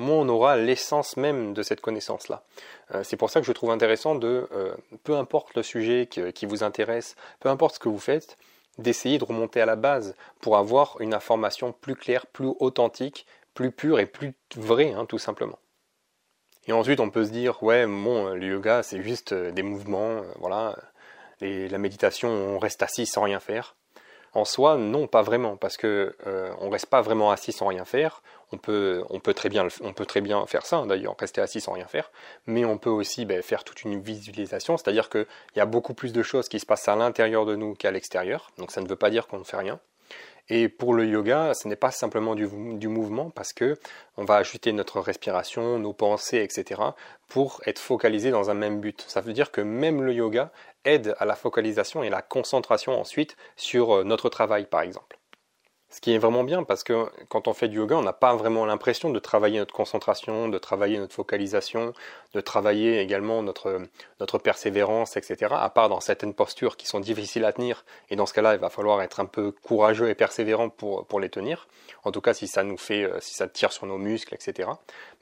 moins 0.00 0.16
on 0.16 0.28
aura 0.28 0.56
l'essence 0.56 1.16
même 1.16 1.54
de 1.54 1.62
cette 1.62 1.80
connaissance-là. 1.80 2.42
Euh, 2.94 3.02
c'est 3.04 3.16
pour 3.16 3.30
ça 3.30 3.40
que 3.40 3.46
je 3.46 3.52
trouve 3.52 3.70
intéressant 3.70 4.14
de, 4.14 4.48
euh, 4.52 4.74
peu 5.04 5.16
importe 5.16 5.54
le 5.54 5.62
sujet 5.62 6.08
qui, 6.08 6.46
vous 6.46 6.62
intéresse, 6.62 7.16
peu 7.38 7.48
importe 7.48 7.76
ce 7.76 7.78
que 7.78 7.88
vous 7.88 7.98
faites, 7.98 8.36
d'essayer 8.78 9.18
de 9.18 9.24
remonter 9.24 9.60
à 9.60 9.66
la 9.66 9.76
base 9.76 10.16
pour 10.40 10.56
avoir 10.56 11.00
une 11.00 11.14
information 11.14 11.72
plus 11.72 11.94
claire, 11.94 12.26
plus 12.26 12.52
authentique, 12.58 13.26
plus 13.54 13.70
pure 13.70 14.00
et 14.00 14.06
plus 14.06 14.34
vraie, 14.56 14.92
hein, 14.92 15.06
tout 15.06 15.18
simplement. 15.18 15.58
Et 16.66 16.72
ensuite, 16.72 17.00
on 17.00 17.10
peut 17.10 17.24
se 17.24 17.30
dire, 17.30 17.62
ouais, 17.62 17.86
bon, 17.86 18.34
le 18.34 18.46
yoga, 18.46 18.82
c'est 18.82 19.02
juste 19.02 19.32
euh, 19.32 19.50
des 19.50 19.62
mouvements, 19.62 20.22
voilà, 20.38 20.76
la 21.40 21.78
méditation, 21.78 22.28
on 22.28 22.58
reste 22.58 22.82
assis 22.82 23.06
sans 23.06 23.22
rien 23.22 23.40
faire. 23.40 23.76
En 24.32 24.44
soi, 24.44 24.76
non, 24.76 25.06
pas 25.08 25.22
vraiment, 25.22 25.56
parce 25.56 25.76
que 25.76 26.14
euh, 26.26 26.52
on 26.60 26.70
reste 26.70 26.86
pas 26.86 27.00
vraiment 27.02 27.32
assis 27.32 27.52
sans 27.52 27.66
rien 27.66 27.84
faire. 27.84 28.22
On 28.52 28.58
peut, 28.58 29.04
très 29.34 29.48
bien 29.48 29.68
faire 30.46 30.66
ça, 30.66 30.78
hein, 30.78 30.86
d'ailleurs, 30.86 31.16
rester 31.18 31.40
assis 31.40 31.60
sans 31.60 31.72
rien 31.72 31.86
faire. 31.86 32.10
Mais 32.46 32.64
on 32.64 32.78
peut 32.78 32.90
aussi 32.90 33.24
ben, 33.24 33.42
faire 33.42 33.64
toute 33.64 33.82
une 33.82 34.00
visualisation, 34.00 34.76
c'est-à-dire 34.76 35.08
qu'il 35.08 35.26
y 35.56 35.60
a 35.60 35.66
beaucoup 35.66 35.94
plus 35.94 36.12
de 36.12 36.22
choses 36.22 36.48
qui 36.48 36.60
se 36.60 36.66
passent 36.66 36.88
à 36.88 36.96
l'intérieur 36.96 37.46
de 37.46 37.54
nous 37.56 37.74
qu'à 37.74 37.90
l'extérieur. 37.90 38.50
Donc 38.58 38.70
ça 38.72 38.80
ne 38.80 38.88
veut 38.88 38.96
pas 38.96 39.10
dire 39.10 39.26
qu'on 39.26 39.38
ne 39.38 39.44
fait 39.44 39.56
rien. 39.56 39.78
Et 40.52 40.68
pour 40.68 40.94
le 40.94 41.06
yoga, 41.06 41.54
ce 41.54 41.68
n'est 41.68 41.76
pas 41.76 41.92
simplement 41.92 42.34
du, 42.34 42.48
mouvement 42.88 43.30
parce 43.30 43.52
que 43.52 43.78
on 44.16 44.24
va 44.24 44.34
ajuster 44.34 44.72
notre 44.72 45.00
respiration, 45.00 45.78
nos 45.78 45.92
pensées, 45.92 46.42
etc. 46.42 46.82
pour 47.28 47.60
être 47.66 47.78
focalisé 47.78 48.32
dans 48.32 48.50
un 48.50 48.54
même 48.54 48.80
but. 48.80 49.04
Ça 49.06 49.20
veut 49.20 49.32
dire 49.32 49.52
que 49.52 49.60
même 49.60 50.02
le 50.02 50.12
yoga 50.12 50.50
aide 50.84 51.14
à 51.18 51.24
la 51.24 51.36
focalisation 51.36 52.02
et 52.02 52.10
la 52.10 52.20
concentration 52.20 53.00
ensuite 53.00 53.36
sur 53.54 53.98
euh, 53.98 54.04
notre 54.04 54.28
travail, 54.28 54.66
par 54.66 54.80
exemple. 54.80 55.19
Ce 55.92 56.00
qui 56.00 56.14
est 56.14 56.18
vraiment 56.18 56.44
bien 56.44 56.62
parce 56.62 56.84
que 56.84 57.06
quand 57.28 57.48
on 57.48 57.52
fait 57.52 57.66
du 57.66 57.78
yoga, 57.78 57.96
on 57.96 58.02
n'a 58.02 58.12
pas 58.12 58.36
vraiment 58.36 58.64
l'impression 58.64 59.10
de 59.10 59.18
travailler 59.18 59.58
notre 59.58 59.74
concentration, 59.74 60.48
de 60.48 60.56
travailler 60.56 60.98
notre 60.98 61.14
focalisation, 61.14 61.92
de 62.32 62.40
travailler 62.40 63.00
également 63.00 63.42
notre, 63.42 64.38
persévérance, 64.38 65.16
etc. 65.16 65.52
À 65.52 65.68
part 65.68 65.88
dans 65.88 65.98
certaines 65.98 66.32
postures 66.32 66.76
qui 66.76 66.86
sont 66.86 67.00
difficiles 67.00 67.44
à 67.44 67.52
tenir. 67.52 67.84
Et 68.08 68.14
dans 68.14 68.26
ce 68.26 68.34
cas-là, 68.34 68.54
il 68.54 68.60
va 68.60 68.70
falloir 68.70 69.02
être 69.02 69.18
un 69.18 69.26
peu 69.26 69.50
courageux 69.64 70.08
et 70.08 70.14
persévérant 70.14 70.68
pour, 70.68 71.06
pour 71.06 71.18
les 71.18 71.28
tenir. 71.28 71.66
En 72.04 72.12
tout 72.12 72.20
cas, 72.20 72.34
si 72.34 72.46
ça 72.46 72.62
nous 72.62 72.78
fait, 72.78 73.02
euh, 73.02 73.18
si 73.20 73.34
ça 73.34 73.48
tire 73.48 73.72
sur 73.72 73.86
nos 73.86 73.98
muscles, 73.98 74.34
etc. 74.34 74.70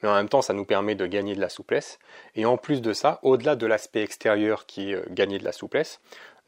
Mais 0.03 0.09
en 0.09 0.13
même 0.13 0.29
temps, 0.29 0.43
ça 0.43 0.53
nous 0.53 0.65
permet 0.65 0.93
de 0.93 1.07
gagner 1.07 1.33
de 1.33 1.41
la 1.41 1.49
souplesse. 1.49 1.97
Et 2.35 2.45
en 2.45 2.57
plus 2.57 2.81
de 2.81 2.93
ça, 2.93 3.19
au-delà 3.23 3.55
de 3.55 3.65
l'aspect 3.65 4.03
extérieur 4.03 4.67
qui 4.67 4.91
est 4.91 4.95
euh, 4.95 5.05
gagner 5.09 5.39
de 5.39 5.45
la 5.45 5.51
souplesse, 5.51 5.99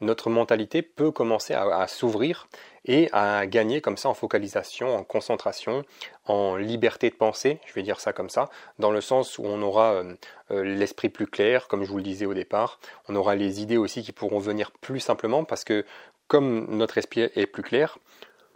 notre 0.02 0.28
mentalité 0.30 0.82
peut 0.82 1.10
commencer 1.10 1.54
à, 1.54 1.86
s'ouvrir 1.86 2.48
et 2.84 3.08
à 3.12 3.46
gagner 3.46 3.80
comme 3.80 3.96
ça 3.96 4.08
en 4.08 4.14
focalisation, 4.14 4.94
en 4.94 5.04
concentration, 5.04 5.84
en 6.26 6.56
liberté 6.56 7.08
de 7.08 7.14
penser, 7.14 7.60
je 7.64 7.72
vais 7.72 7.82
dire 7.82 8.00
ça 8.00 8.12
comme 8.12 8.28
ça, 8.28 8.50
dans 8.78 8.90
le 8.90 9.00
sens 9.00 9.38
où 9.38 9.44
on 9.44 9.62
aura 9.62 9.92
euh, 9.92 10.14
euh, 10.50 10.64
l'esprit 10.64 11.08
plus 11.08 11.28
clair, 11.28 11.68
comme 11.68 11.84
je 11.84 11.90
vous 11.90 11.98
le 11.98 12.02
disais 12.02 12.26
au 12.26 12.34
départ, 12.34 12.80
on 13.08 13.14
aura 13.14 13.36
les 13.36 13.62
idées 13.62 13.76
aussi 13.76 14.02
qui 14.02 14.12
pourront 14.12 14.40
venir 14.40 14.72
plus 14.72 15.00
simplement 15.00 15.44
parce 15.44 15.64
que 15.64 15.84
comme 16.26 16.66
notre 16.76 16.98
esprit 16.98 17.30
est 17.34 17.46
plus 17.46 17.62
clair, 17.62 17.98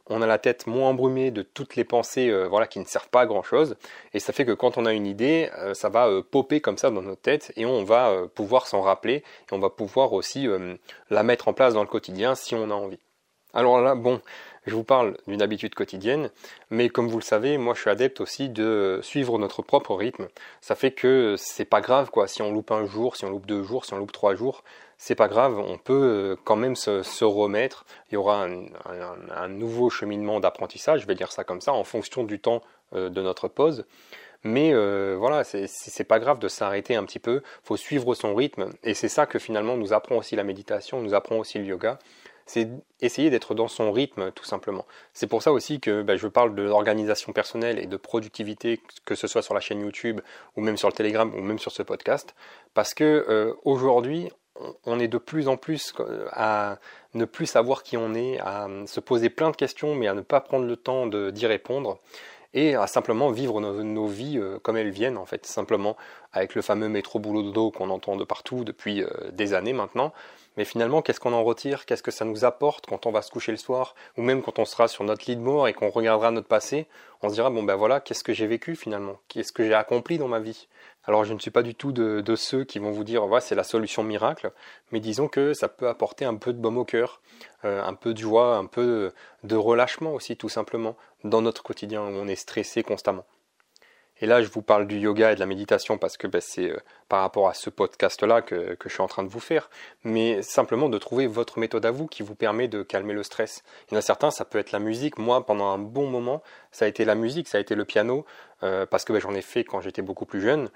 on 0.08 0.22
a 0.22 0.26
la 0.26 0.38
tête 0.38 0.66
moins 0.66 0.90
embrumée 0.90 1.30
de 1.30 1.42
toutes 1.42 1.76
les 1.76 1.84
pensées 1.84 2.28
euh, 2.28 2.46
voilà, 2.46 2.66
qui 2.66 2.78
ne 2.78 2.84
servent 2.84 3.08
pas 3.08 3.22
à 3.22 3.26
grand 3.26 3.42
chose. 3.42 3.76
Et 4.12 4.20
ça 4.20 4.32
fait 4.32 4.44
que 4.44 4.52
quand 4.52 4.78
on 4.78 4.86
a 4.86 4.92
une 4.92 5.06
idée, 5.06 5.50
euh, 5.58 5.74
ça 5.74 5.88
va 5.88 6.08
euh, 6.08 6.22
popper 6.22 6.60
comme 6.60 6.78
ça 6.78 6.90
dans 6.90 7.02
notre 7.02 7.22
tête 7.22 7.52
et 7.56 7.66
on 7.66 7.84
va 7.84 8.26
pouvoir 8.34 8.66
s'en 8.66 8.82
rappeler 8.82 9.16
et 9.16 9.52
on 9.52 9.58
va 9.58 9.70
pouvoir 9.70 10.12
aussi 10.12 10.46
la 11.10 11.22
mettre 11.22 11.48
en 11.48 11.52
place 11.52 11.74
dans 11.74 11.82
le 11.82 11.88
quotidien 11.88 12.34
si 12.34 12.54
on 12.54 12.70
a 12.70 12.74
envie. 12.74 13.00
Alors 13.52 13.80
là, 13.80 13.94
bon, 13.94 14.20
je 14.66 14.74
vous 14.74 14.84
parle 14.84 15.16
d'une 15.26 15.42
habitude 15.42 15.74
quotidienne, 15.74 16.30
mais 16.70 16.88
comme 16.88 17.08
vous 17.08 17.18
le 17.18 17.22
savez, 17.22 17.56
moi 17.58 17.74
je 17.74 17.80
suis 17.80 17.90
adepte 17.90 18.20
aussi 18.20 18.48
de 18.48 19.00
suivre 19.02 19.38
notre 19.38 19.62
propre 19.62 19.94
rythme. 19.94 20.28
Ça 20.60 20.74
fait 20.74 20.90
que 20.90 21.36
c'est 21.38 21.64
pas 21.64 21.80
grave 21.80 22.10
quoi, 22.10 22.26
si 22.26 22.42
on 22.42 22.52
loupe 22.52 22.72
un 22.72 22.86
jour, 22.86 23.16
si 23.16 23.24
on 23.24 23.30
loupe 23.30 23.46
deux 23.46 23.62
jours, 23.62 23.84
si 23.84 23.94
on 23.94 23.98
loupe 23.98 24.12
trois 24.12 24.34
jours, 24.34 24.64
c'est 24.98 25.14
pas 25.14 25.28
grave, 25.28 25.58
on 25.58 25.78
peut 25.78 25.92
euh, 25.92 26.36
quand 26.44 26.56
même 26.56 26.74
se, 26.74 27.24
remettre. 27.24 27.84
Il 28.10 28.14
y 28.14 28.16
aura 28.16 28.46
un, 28.46 29.48
nouveau 29.48 29.90
cheminement 29.90 30.40
d'apprentissage, 30.40 31.02
je 31.02 31.06
vais 31.06 31.14
dire 31.14 31.32
ça 31.32 31.44
comme 31.44 31.60
ça, 31.60 31.72
en 31.72 31.84
fonction 31.84 32.24
du 32.24 32.40
temps 32.40 32.62
euh, 32.94 33.10
de 33.10 33.22
notre 33.22 33.48
pause. 33.48 33.84
Mais 34.42 34.72
euh, 34.72 35.16
voilà, 35.18 35.44
c'est 35.44 36.04
pas 36.04 36.18
grave 36.18 36.38
de 36.38 36.48
s'arrêter 36.48 36.94
un 36.94 37.04
petit 37.04 37.18
peu. 37.18 37.42
Faut 37.64 37.76
suivre 37.76 38.14
son 38.14 38.34
rythme, 38.34 38.72
et 38.84 38.94
c'est 38.94 39.08
ça 39.08 39.26
que 39.26 39.38
finalement 39.38 39.76
nous 39.76 39.92
apprend 39.92 40.16
aussi 40.16 40.36
la 40.36 40.44
méditation, 40.44 41.02
nous 41.02 41.14
apprend 41.14 41.36
aussi 41.36 41.58
le 41.58 41.64
yoga. 41.64 41.98
C'est 42.46 42.68
essayer 43.00 43.28
d'être 43.28 43.54
dans 43.54 43.68
son 43.68 43.90
rythme, 43.92 44.30
tout 44.30 44.44
simplement. 44.44 44.86
C'est 45.12 45.26
pour 45.26 45.42
ça 45.42 45.52
aussi 45.52 45.80
que 45.80 46.02
ben, 46.02 46.16
je 46.16 46.28
parle 46.28 46.54
de 46.54 46.62
l'organisation 46.62 47.32
personnelle 47.32 47.78
et 47.78 47.86
de 47.86 47.96
productivité, 47.96 48.80
que 49.04 49.14
ce 49.14 49.26
soit 49.26 49.42
sur 49.42 49.52
la 49.52 49.60
chaîne 49.60 49.80
YouTube 49.80 50.20
ou 50.56 50.60
même 50.60 50.76
sur 50.76 50.88
le 50.88 50.94
Telegram 50.94 51.32
ou 51.34 51.40
même 51.42 51.58
sur 51.58 51.72
ce 51.72 51.82
podcast, 51.82 52.34
parce 52.72 52.94
que 52.94 53.56
aujourd'hui 53.64 54.30
on 54.84 54.98
est 54.98 55.08
de 55.08 55.18
plus 55.18 55.48
en 55.48 55.56
plus 55.56 55.92
à 56.32 56.78
ne 57.14 57.24
plus 57.24 57.46
savoir 57.46 57.82
qui 57.82 57.96
on 57.96 58.14
est, 58.14 58.38
à 58.40 58.68
se 58.86 59.00
poser 59.00 59.30
plein 59.30 59.50
de 59.50 59.56
questions, 59.56 59.94
mais 59.94 60.08
à 60.08 60.14
ne 60.14 60.20
pas 60.20 60.40
prendre 60.40 60.66
le 60.66 60.76
temps 60.76 61.06
d'y 61.06 61.46
répondre 61.46 61.98
et 62.54 62.74
à 62.74 62.86
simplement 62.86 63.30
vivre 63.30 63.60
nos, 63.60 64.06
vies 64.06 64.38
euh, 64.38 64.58
comme 64.60 64.76
elles 64.76 64.90
viennent 64.90 65.18
en 65.18 65.26
fait, 65.26 65.44
simplement 65.44 65.96
avec 66.32 66.54
le 66.54 66.62
fameux 66.62 66.88
métro 66.88 67.18
boulot 67.18 67.42
dodo 67.42 67.70
qu'on 67.70 67.90
entend 67.90 68.16
de 68.16 68.24
partout 68.24 68.64
depuis 68.64 69.02
euh, 69.02 69.08
des 69.32 69.52
années 69.52 69.74
maintenant. 69.74 70.12
Mais 70.56 70.64
finalement, 70.64 71.02
qu'est-ce 71.02 71.20
qu'on 71.20 71.32
en 71.32 71.44
retire? 71.44 71.84
Qu'est-ce 71.84 72.02
que 72.02 72.10
ça 72.10 72.24
nous 72.24 72.44
apporte 72.44 72.86
quand 72.86 73.06
on 73.06 73.10
va 73.10 73.22
se 73.22 73.30
coucher 73.30 73.52
le 73.52 73.58
soir? 73.58 73.94
Ou 74.16 74.22
même 74.22 74.42
quand 74.42 74.58
on 74.58 74.64
sera 74.64 74.88
sur 74.88 75.04
notre 75.04 75.26
lit 75.28 75.36
de 75.36 75.42
mort 75.42 75.68
et 75.68 75.74
qu'on 75.74 75.90
regardera 75.90 76.30
notre 76.30 76.48
passé, 76.48 76.86
on 77.22 77.28
se 77.28 77.34
dira, 77.34 77.50
bon 77.50 77.62
ben 77.62 77.76
voilà, 77.76 78.00
qu'est-ce 78.00 78.24
que 78.24 78.32
j'ai 78.32 78.46
vécu 78.46 78.76
finalement? 78.76 79.18
Qu'est-ce 79.28 79.52
que 79.52 79.64
j'ai 79.64 79.74
accompli 79.74 80.18
dans 80.18 80.28
ma 80.28 80.40
vie? 80.40 80.68
Alors 81.04 81.24
je 81.24 81.34
ne 81.34 81.38
suis 81.38 81.50
pas 81.50 81.62
du 81.62 81.74
tout 81.74 81.92
de, 81.92 82.36
ceux 82.36 82.64
qui 82.64 82.78
vont 82.78 82.90
vous 82.90 83.04
dire, 83.04 83.26
voilà, 83.26 83.40
c'est 83.40 83.54
la 83.54 83.64
solution 83.64 84.02
miracle, 84.02 84.50
mais 84.90 85.00
disons 85.00 85.28
que 85.28 85.54
ça 85.54 85.68
peut 85.68 85.88
apporter 85.88 86.24
un 86.24 86.34
peu 86.34 86.52
de 86.52 86.58
baume 86.58 86.78
au 86.78 86.84
cœur, 86.84 87.20
euh, 87.64 87.82
un 87.82 87.94
peu 87.94 88.12
de 88.12 88.18
joie, 88.18 88.56
un 88.56 88.66
peu 88.66 89.12
de 89.44 89.56
relâchement 89.56 90.14
aussi 90.14 90.36
tout 90.36 90.48
simplement 90.48 90.96
dans 91.22 91.42
notre 91.42 91.62
quotidien 91.62 92.00
où 92.02 92.08
on 92.08 92.26
est 92.26 92.36
stressé 92.36 92.82
constamment. 92.82 93.24
Et 94.20 94.26
là, 94.26 94.42
je 94.42 94.48
vous 94.48 94.62
parle 94.62 94.86
du 94.86 94.98
yoga 94.98 95.32
et 95.32 95.34
de 95.34 95.40
la 95.40 95.46
méditation 95.46 95.98
parce 95.98 96.16
que 96.16 96.26
ben, 96.26 96.40
c'est 96.40 96.70
euh, 96.70 96.78
par 97.08 97.20
rapport 97.20 97.48
à 97.48 97.54
ce 97.54 97.68
podcast-là 97.68 98.40
que, 98.40 98.76
je 98.82 98.88
suis 98.88 99.02
en 99.02 99.08
train 99.08 99.22
de 99.22 99.28
vous 99.28 99.40
faire, 99.40 99.68
mais 100.04 100.40
simplement 100.42 100.88
de 100.88 100.96
trouver 100.96 101.26
votre 101.26 101.58
méthode 101.58 101.84
à 101.84 101.90
vous 101.90 102.06
qui 102.06 102.22
vous 102.22 102.34
permet 102.34 102.66
de 102.66 102.82
calmer 102.82 103.12
le 103.12 103.22
stress. 103.22 103.62
Il 103.88 103.94
y 103.94 103.96
en 103.96 103.98
a 103.98 104.02
certains, 104.02 104.30
ça 104.30 104.44
peut 104.46 104.58
être 104.58 104.72
la 104.72 104.78
musique. 104.78 105.18
Moi, 105.18 105.44
pendant 105.44 105.66
un 105.66 105.78
bon 105.78 106.08
moment, 106.08 106.42
ça 106.72 106.86
a 106.86 106.88
été 106.88 107.04
la 107.04 107.14
musique, 107.14 107.46
ça 107.46 107.58
a 107.58 107.60
été 107.60 107.74
le 107.74 107.84
piano, 107.84 108.24
euh, 108.62 108.86
parce 108.86 109.04
que 109.04 109.12
ben, 109.12 109.20
j'en 109.20 109.34
ai 109.34 109.42
fait 109.42 109.64
quand 109.64 109.82
j'étais 109.82 110.02
beaucoup 110.02 110.24
plus 110.24 110.40
jeune. 110.40 110.70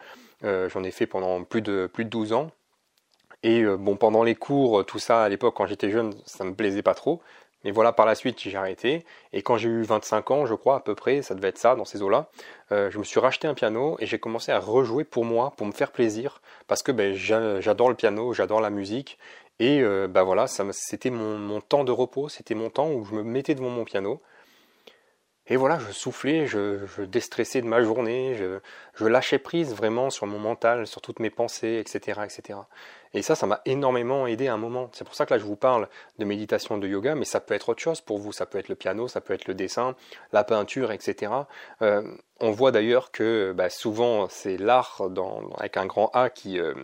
Euh, 0.45 0.69
j'en 0.69 0.85
ai 0.85 0.91
fait 0.91 1.07
pendant 1.07 1.43
plus 1.45 1.63
de, 1.63 1.89
plus 1.93 2.05
de 2.05 2.11
12 2.11 2.35
ans. 2.35 2.51
Et 3.43 3.65
bon, 3.65 3.97
pendant 3.97 4.23
les 4.23 4.35
cours, 4.35 4.85
tout 4.85 4.99
ça, 4.99 5.23
à 5.23 5.29
l'époque, 5.31 5.55
quand 5.57 5.65
j'étais 5.65 5.91
jeune, 5.91 6.13
ça 6.27 6.45
me 6.45 6.55
plaisait 6.55 6.83
pas 6.83 6.93
trop. 6.93 7.23
Mais 7.65 7.71
voilà, 7.71 7.93
par 7.93 8.07
la 8.07 8.15
suite, 8.15 8.39
j'ai 8.41 8.57
arrêté. 8.57 9.05
Et 9.33 9.43
quand 9.43 9.57
j'ai 9.57 9.69
eu 9.69 9.83
25 9.83 10.31
ans, 10.31 10.47
je 10.47 10.55
crois, 10.55 10.77
à 10.77 10.81
peu 10.81 10.95
près, 10.95 11.23
ça 11.23 11.35
devait 11.35 11.49
être 11.49 11.59
ça, 11.59 11.75
dans 11.75 11.85
ces 11.85 12.03
eaux-là, 12.03 12.31
euh, 12.73 12.91
je 12.91 12.99
me 12.99 13.05
suis 13.05 13.21
racheté 13.21 13.47
un 13.49 13.55
piano 13.55 13.97
et 14.01 14.07
j'ai 14.07 14.19
commencé 14.19 14.53
à 14.53 14.59
rejouer 14.59 15.05
pour 15.05 15.25
moi, 15.25 15.53
pour 15.57 15.67
me 15.67 15.73
faire 15.73 15.93
plaisir, 15.93 16.41
parce 16.67 16.83
que 16.83 16.93
ben, 16.93 17.15
j'adore 17.15 17.89
le 17.89 17.95
piano, 17.95 18.33
j'adore 18.33 18.61
la 18.61 18.71
musique. 18.71 19.19
Et 19.59 19.83
euh, 19.83 20.09
ben 20.09 20.23
voilà, 20.23 20.47
c'était 20.47 21.11
mon, 21.11 21.37
mon, 21.39 21.61
temps 21.61 21.85
de 21.85 21.93
repos, 21.93 22.31
c'était 22.31 22.55
mon 22.55 22.71
temps 22.71 22.91
où 22.91 23.05
je 23.05 23.15
me 23.15 23.23
mettais 23.23 23.55
devant 23.55 23.69
mon 23.69 23.85
piano 23.85 24.23
et 25.51 25.57
voilà, 25.57 25.81
je 25.81 25.91
soufflais, 25.91 26.47
je, 26.47 27.03
déstressais 27.03 27.61
de 27.61 27.67
ma 27.67 27.83
journée, 27.83 28.37
je, 28.37 29.05
lâchais 29.05 29.41
prise 29.41 29.75
vraiment 29.75 30.09
sur 30.09 30.29
mon 30.29 30.39
mental, 30.39 30.87
sur 30.87 31.01
toutes 31.01 31.19
mes 31.19 31.29
pensées, 31.29 31.83
etc. 31.85 32.21
etc. 32.25 32.61
Et 33.15 33.23
ça, 33.23 33.35
ça 33.35 33.49
m'a 33.49 33.61
énormément 33.65 34.29
aidé 34.29 34.47
à 34.47 34.55
un 34.55 34.59
moment. 34.59 34.91
C'est 34.93 35.05
pour 35.05 35.17
ça 35.17 35.27
que 35.27 35.35
là, 35.35 35.39
je 35.39 35.45
vous 35.45 35.57
parle 35.57 35.89
de 36.21 36.25
méditation, 36.25 36.79
de 36.79 36.87
yoga, 36.87 37.17
mais 37.17 37.25
ça 37.25 37.41
peut 37.41 37.55
être 37.55 37.71
autre 37.71 37.83
chose 37.83 38.01
pour 38.01 38.19
vous. 38.19 38.31
Ça 38.31 38.47
peut 38.47 38.59
être 38.59 38.69
le 38.69 38.77
piano, 38.77 39.09
ça 39.09 39.21
peut 39.21 39.35
être 39.35 39.49
le 39.49 39.55
dessin, 39.55 39.97
la 40.33 40.45
peinture, 40.45 40.93
etc. 40.93 41.33
Euh, 41.83 42.03
on 42.39 42.53
voit 42.53 42.71
d'ailleurs 42.71 43.11
que 43.11 43.53
bah, 43.53 43.71
souvent, 43.71 44.29
c'est 44.29 44.57
l'art 44.57 45.03
avec 45.59 45.77
un 45.77 45.87
grand 45.87 46.11
A 46.15 46.31
qui... 46.31 46.61
Euh, 46.61 46.75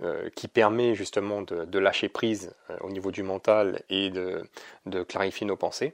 euh, 0.00 0.30
permet 0.54 0.94
justement 0.94 1.42
de, 1.42 1.78
lâcher 1.80 2.08
prise 2.08 2.54
au 2.82 2.88
niveau 2.90 3.10
du 3.10 3.24
mental 3.24 3.82
et 3.90 4.10
de 4.10 5.02
clarifier 5.02 5.44
nos 5.44 5.56
pensées. 5.56 5.92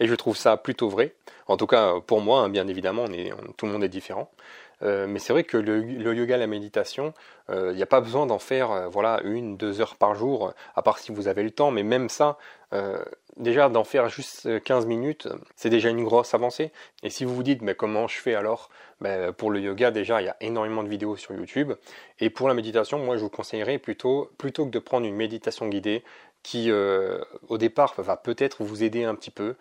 Et 0.00 0.06
je 0.06 0.14
trouve 0.14 0.36
ça 0.36 0.56
plutôt 0.56 0.88
vrai. 0.88 1.14
En 1.46 1.56
tout 1.56 1.66
cas, 1.66 1.94
pour 2.06 2.20
moi, 2.20 2.40
hein, 2.40 2.48
bien 2.48 2.66
évidemment, 2.68 3.06
tout 3.56 3.66
le 3.66 3.72
monde 3.72 3.84
est 3.84 3.88
différent. 3.88 4.30
Euh, 4.82 5.06
mais 5.08 5.18
c'est 5.18 5.32
vrai 5.32 5.44
que 5.44 5.56
le, 5.56 5.82
yoga, 6.14 6.36
la 6.36 6.46
méditation, 6.46 7.14
il 7.48 7.54
euh, 7.54 7.74
n'y 7.74 7.82
a 7.82 7.86
pas 7.86 8.00
besoin 8.00 8.26
d'en 8.26 8.38
faire 8.38 8.70
euh, 8.70 8.88
voilà 8.88 9.20
une, 9.24 9.56
deux 9.56 9.80
heures 9.80 9.96
par 9.96 10.14
jour, 10.14 10.52
à 10.74 10.82
part 10.82 10.98
si 10.98 11.12
vous 11.12 11.28
avez 11.28 11.42
le 11.42 11.50
temps. 11.50 11.70
Mais 11.70 11.82
même 11.82 12.08
ça, 12.08 12.38
déjà 13.36 13.68
d'en 13.68 13.84
faire 13.84 14.08
juste 14.08 14.62
15 14.64 14.86
minutes, 14.86 15.28
c'est 15.54 15.70
déjà 15.70 15.90
une 15.90 16.02
grosse 16.02 16.34
avancée. 16.34 16.72
Et 17.04 17.10
si 17.10 17.24
vous 17.24 17.34
vous 17.34 17.44
dites, 17.44 17.62
mais 17.62 17.76
comment 17.76 18.08
je 18.08 18.18
fais 18.18 18.34
alors? 18.34 18.68
Ben, 19.00 19.32
Pour 19.32 19.52
le 19.52 19.60
yoga, 19.60 19.92
déjà, 19.92 20.20
il 20.20 20.24
y 20.24 20.28
a 20.28 20.36
énormément 20.40 20.82
de 20.82 20.88
vidéos 20.88 21.16
sur 21.16 21.34
YouTube. 21.34 21.72
Et 22.18 22.30
pour 22.30 22.48
la 22.48 22.54
méditation, 22.54 22.98
moi, 22.98 23.16
je 23.16 23.22
vous 23.22 23.30
conseillerais 23.30 23.78
plutôt, 23.78 24.30
plutôt 24.38 24.66
que 24.66 24.70
de 24.70 24.80
prendre 24.80 25.06
une 25.06 25.14
méditation 25.14 25.68
guidée, 25.68 26.02
qui 26.44 26.70
au 27.48 27.58
départ 27.58 27.94
va 27.98 28.16
peut-être 28.16 28.62
vous 28.62 28.84
aider 28.84 29.02
un 29.02 29.16
petit 29.16 29.32
peu, 29.32 29.56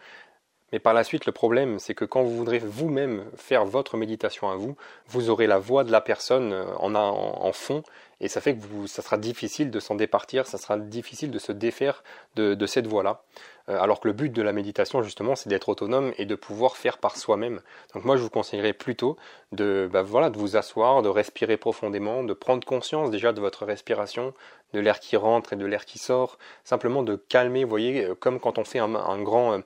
mais 0.73 0.79
par 0.79 0.95
la 0.95 1.03
suite, 1.03 1.27
le 1.27 1.31
problème, 1.31 1.77
c'est 1.77 1.93
que 1.93 2.03
quand 2.03 2.23
vous 2.23 2.35
voudrez 2.35 2.57
vous-même 2.57 3.25
faire 3.37 3.63
votre 3.63 3.95
méditation 3.95 4.49
à 4.49 4.55
vous, 4.55 4.75
vous 5.07 5.29
aurez 5.29 5.45
la 5.45 5.59
voix 5.59 5.83
de 5.83 5.91
la 5.91 6.01
personne 6.01 6.51
euh, 6.51 6.65
en, 6.79 6.95
en, 6.95 7.51
fond, 7.53 7.83
et 8.19 8.27
ça 8.27 8.41
fait 8.41 8.55
que 8.55 8.65
vous, 8.65 8.87
ça 8.87 9.03
sera 9.03 9.17
difficile 9.17 9.69
de 9.69 9.79
s'en 9.79 9.93
départir, 9.93 10.47
ça 10.47 10.57
sera 10.57 10.79
difficile 10.79 11.29
de 11.29 11.37
se 11.37 11.51
défaire 11.51 12.03
de, 12.35 12.65
cette 12.65 12.87
voix-là. 12.87 13.21
Euh, 13.69 13.79
alors 13.79 13.99
que 13.99 14.07
le 14.07 14.15
but 14.15 14.33
de 14.33 14.41
la 14.41 14.51
méditation, 14.51 15.03
justement, 15.03 15.35
c'est 15.35 15.47
d'être 15.47 15.69
autonome 15.69 16.11
et 16.17 16.25
de 16.25 16.33
pouvoir 16.33 16.75
faire 16.75 16.97
par 16.97 17.17
soi-même. 17.17 17.61
Donc 17.93 18.03
moi, 18.03 18.17
je 18.17 18.23
vous 18.23 18.31
conseillerais 18.31 18.73
plutôt 18.73 19.15
de, 19.51 19.87
bah, 19.93 20.01
voilà, 20.01 20.31
de 20.31 20.39
vous 20.39 20.57
asseoir, 20.57 21.03
de 21.03 21.09
respirer 21.09 21.55
profondément, 21.55 22.23
de 22.23 22.33
prendre 22.33 22.65
conscience 22.65 23.11
déjà 23.11 23.31
de 23.31 23.39
votre 23.39 23.67
respiration, 23.67 24.33
de 24.73 24.79
l'air 24.79 24.99
qui 24.99 25.17
rentre 25.17 25.53
et 25.53 25.55
de 25.55 25.67
l'air 25.67 25.85
qui 25.85 25.99
sort, 25.99 26.39
simplement 26.63 27.03
de 27.03 27.15
calmer, 27.15 27.63
vous 27.63 27.69
voyez, 27.69 28.05
euh, 28.05 28.15
comme 28.15 28.39
quand 28.39 28.57
on 28.57 28.63
fait 28.63 28.79
un, 28.79 28.95
un 28.95 29.21
grand 29.21 29.61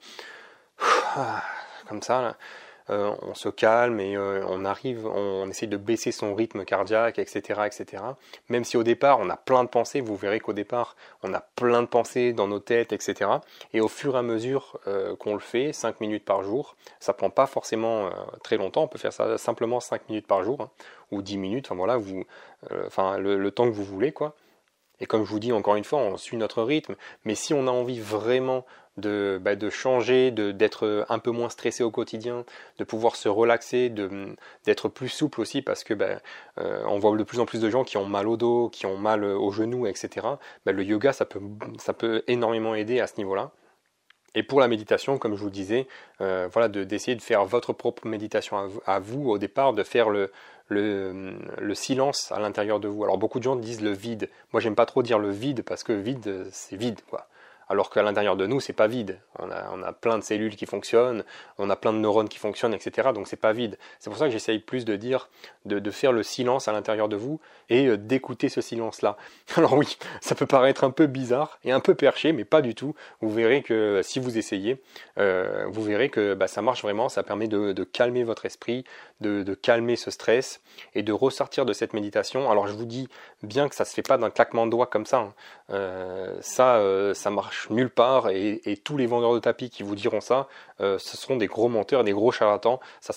comme 1.87 2.01
ça, 2.01 2.35
euh, 2.89 3.13
on 3.21 3.33
se 3.33 3.49
calme 3.49 3.99
et 3.99 4.15
euh, 4.15 4.45
on 4.47 4.63
arrive, 4.63 5.05
on, 5.05 5.49
essaie 5.49 5.67
de 5.67 5.75
baisser 5.75 6.11
son 6.11 6.33
rythme 6.33 6.63
cardiaque, 6.63 7.19
etc., 7.19 7.61
etc. 7.65 8.03
Même 8.49 8.63
si 8.63 8.77
au 8.77 8.83
départ 8.83 9.19
on 9.19 9.29
a 9.29 9.35
plein 9.35 9.63
de 9.65 9.69
pensées, 9.69 9.99
vous 9.99 10.15
verrez 10.15 10.39
qu'au 10.39 10.53
départ 10.53 10.95
on 11.21 11.33
a 11.33 11.41
plein 11.41 11.81
de 11.81 11.87
pensées 11.87 12.31
dans 12.31 12.47
nos 12.47 12.59
têtes, 12.59 12.93
etc. 12.93 13.29
Et 13.73 13.81
au 13.81 13.89
fur 13.89 14.15
et 14.15 14.19
à 14.19 14.21
mesure 14.21 14.79
euh, 14.87 15.15
qu'on 15.17 15.33
le 15.33 15.39
fait, 15.39 15.73
5 15.73 15.99
minutes 15.99 16.23
par 16.23 16.43
jour, 16.43 16.77
ça 17.01 17.13
prend 17.13 17.29
pas 17.29 17.45
forcément 17.45 18.09
très 18.43 18.57
longtemps, 18.57 18.83
on 18.83 18.87
peut 18.87 18.99
faire 18.99 19.13
ça 19.13 19.37
simplement 19.37 19.79
5 19.81 20.07
minutes 20.09 20.27
par 20.27 20.43
jour, 20.43 20.61
hein, 20.61 20.69
ou 21.11 21.21
10 21.21 21.37
minutes, 21.37 21.67
enfin 21.67 21.75
voilà, 21.75 21.97
vous, 21.97 22.23
enfin 22.85 23.17
le 23.17 23.51
temps 23.51 23.65
que 23.65 23.75
vous 23.75 23.83
voulez, 23.83 24.11
quoi. 24.13 24.33
Et 24.99 25.05
comme 25.05 25.25
je 25.25 25.29
vous 25.29 25.39
dis 25.39 25.51
encore 25.51 25.75
une 25.75 25.83
fois, 25.83 25.99
on 25.99 26.17
suit 26.17 26.37
notre 26.37 26.63
rythme, 26.63 26.95
mais 27.25 27.35
si 27.35 27.53
on 27.53 27.67
a 27.67 27.71
envie 27.71 27.99
vraiment 27.99 28.65
de, 28.97 29.39
bah, 29.41 29.55
de 29.55 29.69
changer, 29.69 30.31
d'être 30.31 31.05
un 31.09 31.19
peu 31.19 31.31
moins 31.31 31.49
stressé 31.49 31.83
au 31.83 31.91
quotidien, 31.91 32.45
de 32.79 32.83
pouvoir 32.83 33.15
se 33.15 33.29
relaxer, 33.29 33.93
d'être 34.65 34.89
plus 34.89 35.09
souple 35.09 35.41
aussi 35.41 35.61
parce 35.61 35.83
que 35.83 35.93
bah, 35.93 36.19
euh, 36.59 36.83
on 36.87 36.97
voit 36.97 37.15
de 37.15 37.23
plus 37.23 37.39
en 37.39 37.45
plus 37.45 37.61
de 37.61 37.69
gens 37.69 37.83
qui 37.83 37.97
ont 37.97 38.05
mal 38.05 38.27
au 38.27 38.37
dos, 38.37 38.69
qui 38.69 38.85
ont 38.85 38.97
mal 38.97 39.23
au 39.23 39.51
genou, 39.51 39.87
etc. 39.87 40.27
Bah, 40.65 40.71
le 40.71 40.83
yoga, 40.83 41.13
ça 41.13 41.25
peut, 41.25 41.41
ça 41.77 41.93
peut 41.93 42.23
énormément 42.27 42.75
aider 42.75 42.99
à 42.99 43.07
ce 43.07 43.17
niveau-là. 43.17 43.51
Et 44.35 44.43
pour 44.43 44.59
la 44.59 44.67
méditation, 44.67 45.17
comme 45.17 45.35
je 45.35 45.41
vous 45.41 45.49
disais, 45.49 45.87
euh, 46.21 46.47
voilà, 46.51 46.67
d'essayer 46.67 47.15
de, 47.15 47.21
faire 47.21 47.45
votre 47.45 47.73
propre 47.73 48.05
méditation 48.05 48.69
à 48.85 48.99
vous, 48.99 49.29
au 49.29 49.39
départ, 49.39 49.73
de 49.73 49.81
faire 49.81 50.09
le, 50.09 50.31
le, 50.69 51.37
le 51.59 51.75
silence 51.75 52.31
à 52.31 52.39
l'intérieur 52.39 52.79
de 52.79 52.87
vous. 52.87 53.03
Alors 53.03 53.17
beaucoup 53.17 53.39
de 53.39 53.43
gens 53.43 53.55
disent 53.55 53.81
le 53.81 53.91
vide. 53.91 54.29
Moi, 54.53 54.59
j'aime 54.61 54.75
pas 54.75 54.85
trop 54.85 55.03
dire 55.03 55.19
le 55.19 55.31
vide 55.31 55.63
parce 55.63 55.83
que 55.83 55.93
vide, 55.93 56.47
c'est 56.51 56.75
vide, 56.77 56.99
quoi 57.09 57.27
alors 57.69 57.89
qu'à 57.89 58.01
l'intérieur 58.01 58.37
de 58.37 58.45
nous, 58.45 58.59
c'est 58.59 58.73
pas 58.73 58.87
vide. 58.87 59.19
On 59.39 59.51
a, 59.51 59.93
plein 59.93 60.17
de 60.17 60.23
cellules 60.23 60.55
qui 60.55 60.65
fonctionnent, 60.65 61.23
on 61.57 61.69
a 61.69 61.75
plein 61.75 61.93
de 61.93 61.97
neurones 61.97 62.29
qui 62.29 62.37
fonctionnent, 62.37 62.73
etc. 62.73 63.09
Donc 63.13 63.27
c'est 63.27 63.35
pas 63.35 63.53
vide. 63.53 63.77
C'est 63.99 64.09
pour 64.09 64.17
ça 64.17 64.25
que 64.25 64.31
j'essaye 64.31 64.59
plus 64.59 64.85
de 64.85 64.95
dire, 64.95 65.29
de, 65.65 65.91
faire 65.91 66.11
le 66.11 66.23
silence 66.23 66.67
à 66.67 66.71
l'intérieur 66.71 67.09
de 67.09 67.15
vous 67.15 67.39
et 67.69 67.87
euh, 67.87 67.97
d'écouter 67.97 68.49
ce 68.49 68.61
silence-là. 68.61 69.17
Alors 69.55 69.73
oui, 69.73 69.97
ça 70.21 70.35
peut 70.35 70.45
paraître 70.45 70.83
un 70.83 70.91
peu 70.91 71.07
bizarre 71.07 71.59
et 71.63 71.71
un 71.71 71.79
peu 71.79 71.95
perché, 71.95 72.31
mais 72.31 72.45
pas 72.45 72.61
du 72.61 72.73
tout. 72.73 72.95
Vous 73.21 73.29
verrez 73.29 73.63
que 73.63 74.01
si 74.03 74.19
vous 74.19 74.37
essayez, 74.37 74.81
euh, 75.17 75.65
vous 75.69 75.83
verrez 75.83 76.09
que 76.09 76.33
bah, 76.33 76.47
ça 76.47 76.61
marche 76.61 76.81
vraiment, 76.81 77.09
ça 77.09 77.23
permet 77.23 77.47
de, 77.47 77.83
calmer 77.83 78.23
votre 78.23 78.45
esprit, 78.45 78.85
de, 79.21 79.53
calmer 79.55 79.95
ce 79.95 80.11
stress 80.11 80.61
et 80.93 81.03
de 81.03 81.11
ressortir 81.11 81.65
de 81.65 81.73
cette 81.73 81.93
méditation. 81.93 82.49
Alors 82.49 82.67
je 82.67 82.73
vous 82.73 82.85
dis 82.85 83.07
bien 83.43 83.67
que 83.67 83.75
ça 83.75 83.85
se 83.85 83.93
fait 83.93 84.01
pas 84.03 84.17
d'un 84.17 84.29
claquement 84.29 84.65
de 84.65 84.71
doigts 84.71 84.87
comme 84.87 85.05
ça. 85.05 85.17
Hein. 85.17 85.33
Euh, 85.71 86.37
ça, 86.41 86.81
ça 87.13 87.29
marche 87.29 87.56
nulle 87.69 87.89
part 87.89 88.29
et, 88.29 88.79
tous 88.83 88.97
les 88.97 89.05
vendeurs 89.05 89.33
de 89.33 89.39
tapis 89.39 89.69
qui 89.69 89.83
vous 89.83 89.95
diront 89.95 90.21
ça, 90.21 90.47
euh, 90.81 90.97
ce 90.99 91.17
seront 91.17 91.35
des 91.35 91.47
gros 91.47 91.69
menteurs, 91.69 92.03
des 92.03 92.11
gros 92.11 92.31
charlatans. 92.31 92.79
Ça, 93.01 93.13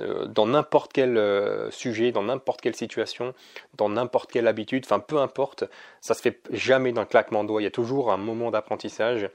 euh, 0.00 0.26
dans 0.26 0.46
n'importe 0.46 0.92
quel 0.92 1.16
euh, 1.16 1.70
sujet, 1.70 2.12
dans 2.12 2.22
n'importe 2.22 2.60
quelle 2.60 2.74
situation, 2.74 3.34
dans 3.76 3.88
n'importe 3.88 4.30
quelle 4.30 4.46
habitude, 4.46 4.84
enfin 4.86 5.00
peu 5.00 5.18
importe, 5.18 5.64
ça 6.00 6.14
se 6.14 6.22
fait 6.22 6.40
jamais 6.50 6.92
d'un 6.92 7.04
claquement 7.04 7.42
de 7.44 7.48
doigts. 7.48 7.60
Il 7.60 7.64
y 7.64 7.68
a 7.68 7.72
toujours 7.72 8.12
un 8.12 8.16
moment 8.16 8.50
d'apprentissage 8.50 9.28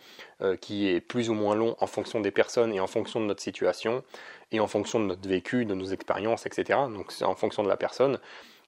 qui 0.60 0.90
est 0.90 1.00
plus 1.00 1.30
ou 1.30 1.34
moins 1.34 1.56
long 1.56 1.78
en 1.80 1.88
fonction 1.88 2.20
des 2.20 2.32
personnes 2.32 2.74
et 2.74 2.82
en 2.82 2.88
fonction 2.88 3.22
de 3.22 3.26
notre 3.26 3.42
situation 3.42 4.04
et 4.52 4.60
en 4.60 4.68
fonction 4.68 5.00
de 5.00 5.06
notre 5.06 5.28
vécu, 5.28 5.64
de 5.64 5.74
nos 5.74 5.86
expériences, 5.86 6.46
etc. 6.46 6.80
Donc 6.94 7.14
c'est 7.14 7.24
en 7.24 7.36
fonction 7.36 7.64
de 7.64 7.70
la 7.70 7.78
personne 7.78 8.20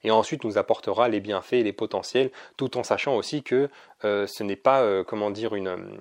et 0.04 0.12
ensuite 0.12 0.44
nous 0.44 0.58
apportera 0.58 1.10
les 1.10 1.20
bienfaits 1.20 1.54
et 1.54 1.64
les 1.64 1.74
potentiels, 1.74 2.32
tout 2.58 2.78
en 2.78 2.84
sachant 2.84 3.16
aussi 3.16 3.44
que 3.44 3.70
euh, 4.04 4.28
ce 4.28 4.44
n'est 4.44 4.56
pas, 4.56 4.82
euh, 4.82 5.04
comment 5.04 5.32
dire, 5.32 5.56
une, 5.56 6.00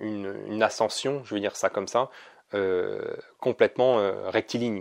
une, 0.00 0.62
ascension, 0.62 1.22
je 1.24 1.34
veux 1.34 1.40
dire 1.40 1.56
ça 1.56 1.70
comme 1.70 1.88
ça, 1.88 2.10
complètement 3.40 3.96
rectiligne. 4.28 4.80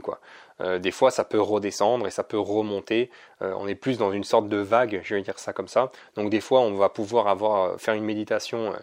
Des 0.60 0.92
fois, 0.92 1.10
ça 1.10 1.24
peut 1.24 1.42
redescendre 1.42 2.06
et 2.06 2.12
ça 2.12 2.24
peut 2.24 2.38
remonter. 2.38 3.10
on 3.42 3.68
est 3.68 3.74
plus 3.74 3.98
dans 3.98 4.12
une 4.12 4.24
sorte 4.24 4.48
de 4.48 4.58
vague, 4.58 5.02
je 5.04 5.16
vais 5.16 5.22
dire 5.24 5.40
ça 5.40 5.54
comme 5.54 5.68
ça. 5.68 5.92
Donc 6.16 6.30
des 6.30 6.40
fois, 6.40 6.60
on 6.60 6.76
va 6.76 6.90
pouvoir 6.90 7.28
avoir 7.28 7.82
faire 7.82 7.96
une 7.96 8.04
méditation 8.04 8.76